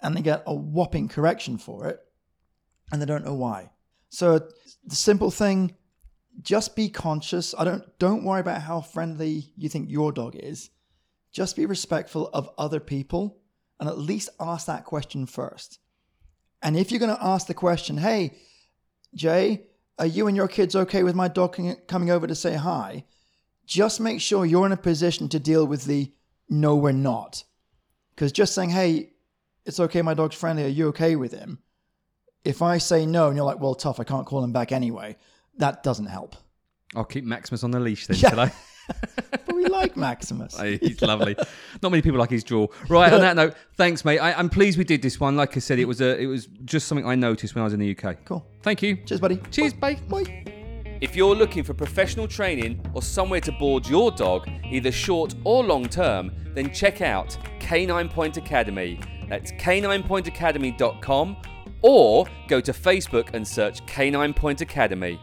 And 0.00 0.16
they 0.16 0.22
get 0.22 0.42
a 0.46 0.54
whopping 0.54 1.08
correction 1.08 1.58
for 1.58 1.86
it, 1.86 2.00
and 2.92 3.00
they 3.00 3.06
don't 3.06 3.24
know 3.24 3.34
why. 3.34 3.70
So 4.08 4.40
the 4.84 4.96
simple 4.96 5.30
thing, 5.30 5.74
just 6.42 6.76
be 6.76 6.88
conscious. 6.88 7.54
I 7.58 7.64
don't 7.64 7.98
don't 7.98 8.24
worry 8.24 8.40
about 8.40 8.62
how 8.62 8.80
friendly 8.80 9.52
you 9.56 9.68
think 9.68 9.90
your 9.90 10.12
dog 10.12 10.36
is. 10.36 10.70
Just 11.32 11.56
be 11.56 11.66
respectful 11.66 12.30
of 12.32 12.50
other 12.56 12.80
people 12.80 13.38
and 13.78 13.88
at 13.88 13.98
least 13.98 14.30
ask 14.40 14.66
that 14.66 14.84
question 14.84 15.26
first. 15.26 15.78
And 16.62 16.76
if 16.76 16.90
you're 16.90 17.00
going 17.00 17.14
to 17.14 17.24
ask 17.24 17.46
the 17.46 17.54
question, 17.54 17.98
hey, 17.98 18.36
Jay, 19.14 19.66
are 19.98 20.06
you 20.06 20.26
and 20.26 20.36
your 20.36 20.48
kids 20.48 20.74
okay 20.74 21.02
with 21.02 21.14
my 21.14 21.28
dog 21.28 21.58
coming 21.86 22.10
over 22.10 22.26
to 22.26 22.34
say 22.34 22.54
hi? 22.54 23.04
Just 23.66 24.00
make 24.00 24.20
sure 24.20 24.46
you're 24.46 24.66
in 24.66 24.72
a 24.72 24.76
position 24.76 25.28
to 25.28 25.38
deal 25.38 25.66
with 25.66 25.84
the 25.84 26.12
no, 26.48 26.76
we're 26.76 26.92
not. 26.92 27.44
Because 28.16 28.32
just 28.32 28.54
saying, 28.54 28.70
hey, 28.70 29.10
it's 29.66 29.78
okay, 29.78 30.02
my 30.02 30.14
dog's 30.14 30.34
friendly, 30.34 30.64
are 30.64 30.68
you 30.68 30.88
okay 30.88 31.14
with 31.16 31.32
him? 31.32 31.58
If 32.44 32.62
I 32.62 32.78
say 32.78 33.04
no 33.06 33.28
and 33.28 33.36
you're 33.36 33.44
like, 33.44 33.60
well, 33.60 33.74
tough, 33.74 34.00
I 34.00 34.04
can't 34.04 34.26
call 34.26 34.42
him 34.42 34.52
back 34.52 34.72
anyway, 34.72 35.16
that 35.58 35.82
doesn't 35.82 36.06
help. 36.06 36.34
I'll 36.94 37.04
keep 37.04 37.24
Maximus 37.24 37.62
on 37.62 37.72
the 37.72 37.80
leash 37.80 38.06
then, 38.06 38.16
Yeah. 38.16 38.30
shall 38.30 38.40
I? 38.40 38.52
but 39.30 39.54
we 39.54 39.66
like 39.66 39.96
Maximus. 39.96 40.58
He's 40.80 41.02
lovely. 41.02 41.36
Not 41.82 41.90
many 41.90 42.02
people 42.02 42.18
like 42.18 42.30
his 42.30 42.44
draw. 42.44 42.68
Right. 42.88 43.12
On 43.12 43.20
that 43.20 43.36
note, 43.36 43.54
thanks, 43.74 44.04
mate. 44.04 44.20
I, 44.20 44.32
I'm 44.32 44.48
pleased 44.48 44.78
we 44.78 44.84
did 44.84 45.02
this 45.02 45.18
one. 45.18 45.36
Like 45.36 45.56
I 45.56 45.60
said, 45.60 45.78
it 45.78 45.86
was 45.86 46.00
a, 46.00 46.16
it 46.18 46.26
was 46.26 46.46
just 46.64 46.86
something 46.86 47.06
I 47.06 47.16
noticed 47.16 47.54
when 47.54 47.62
I 47.62 47.64
was 47.64 47.74
in 47.74 47.80
the 47.80 47.96
UK. 47.98 48.24
Cool. 48.24 48.46
Thank 48.62 48.82
you. 48.82 48.96
Cheers, 49.04 49.20
buddy. 49.20 49.40
Cheers, 49.50 49.74
bye. 49.74 49.96
Bye. 50.08 50.55
If 51.00 51.14
you're 51.14 51.34
looking 51.34 51.62
for 51.62 51.74
professional 51.74 52.26
training 52.26 52.80
or 52.94 53.02
somewhere 53.02 53.40
to 53.42 53.52
board 53.52 53.86
your 53.86 54.10
dog, 54.10 54.48
either 54.64 54.90
short 54.90 55.34
or 55.44 55.62
long 55.62 55.88
term, 55.88 56.32
then 56.54 56.72
check 56.72 57.02
out 57.02 57.36
Canine 57.60 58.08
Point 58.08 58.38
Academy. 58.38 58.98
That's 59.28 59.52
caninepointacademy.com 59.52 61.36
or 61.82 62.26
go 62.48 62.60
to 62.60 62.72
Facebook 62.72 63.34
and 63.34 63.46
search 63.46 63.84
Canine 63.86 64.32
Point 64.32 64.62
Academy. 64.62 65.20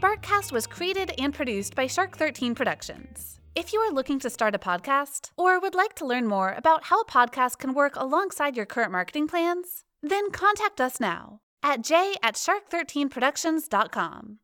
Barkcast 0.00 0.52
was 0.52 0.66
created 0.66 1.12
and 1.18 1.34
produced 1.34 1.74
by 1.74 1.86
Shark 1.86 2.16
13 2.16 2.54
Productions. 2.54 3.40
If 3.54 3.74
you 3.74 3.80
are 3.80 3.92
looking 3.92 4.18
to 4.20 4.30
start 4.30 4.54
a 4.54 4.58
podcast 4.58 5.32
or 5.36 5.60
would 5.60 5.74
like 5.74 5.94
to 5.96 6.06
learn 6.06 6.26
more 6.26 6.54
about 6.56 6.84
how 6.84 7.00
a 7.00 7.06
podcast 7.06 7.58
can 7.58 7.74
work 7.74 7.94
alongside 7.96 8.56
your 8.56 8.64
current 8.64 8.92
marketing 8.92 9.28
plans, 9.28 9.84
then 10.02 10.30
contact 10.30 10.80
us 10.80 10.98
now 10.98 11.40
at 11.62 11.82
j 11.82 12.14
at 12.22 12.36
shark13productions.com. 12.36 14.38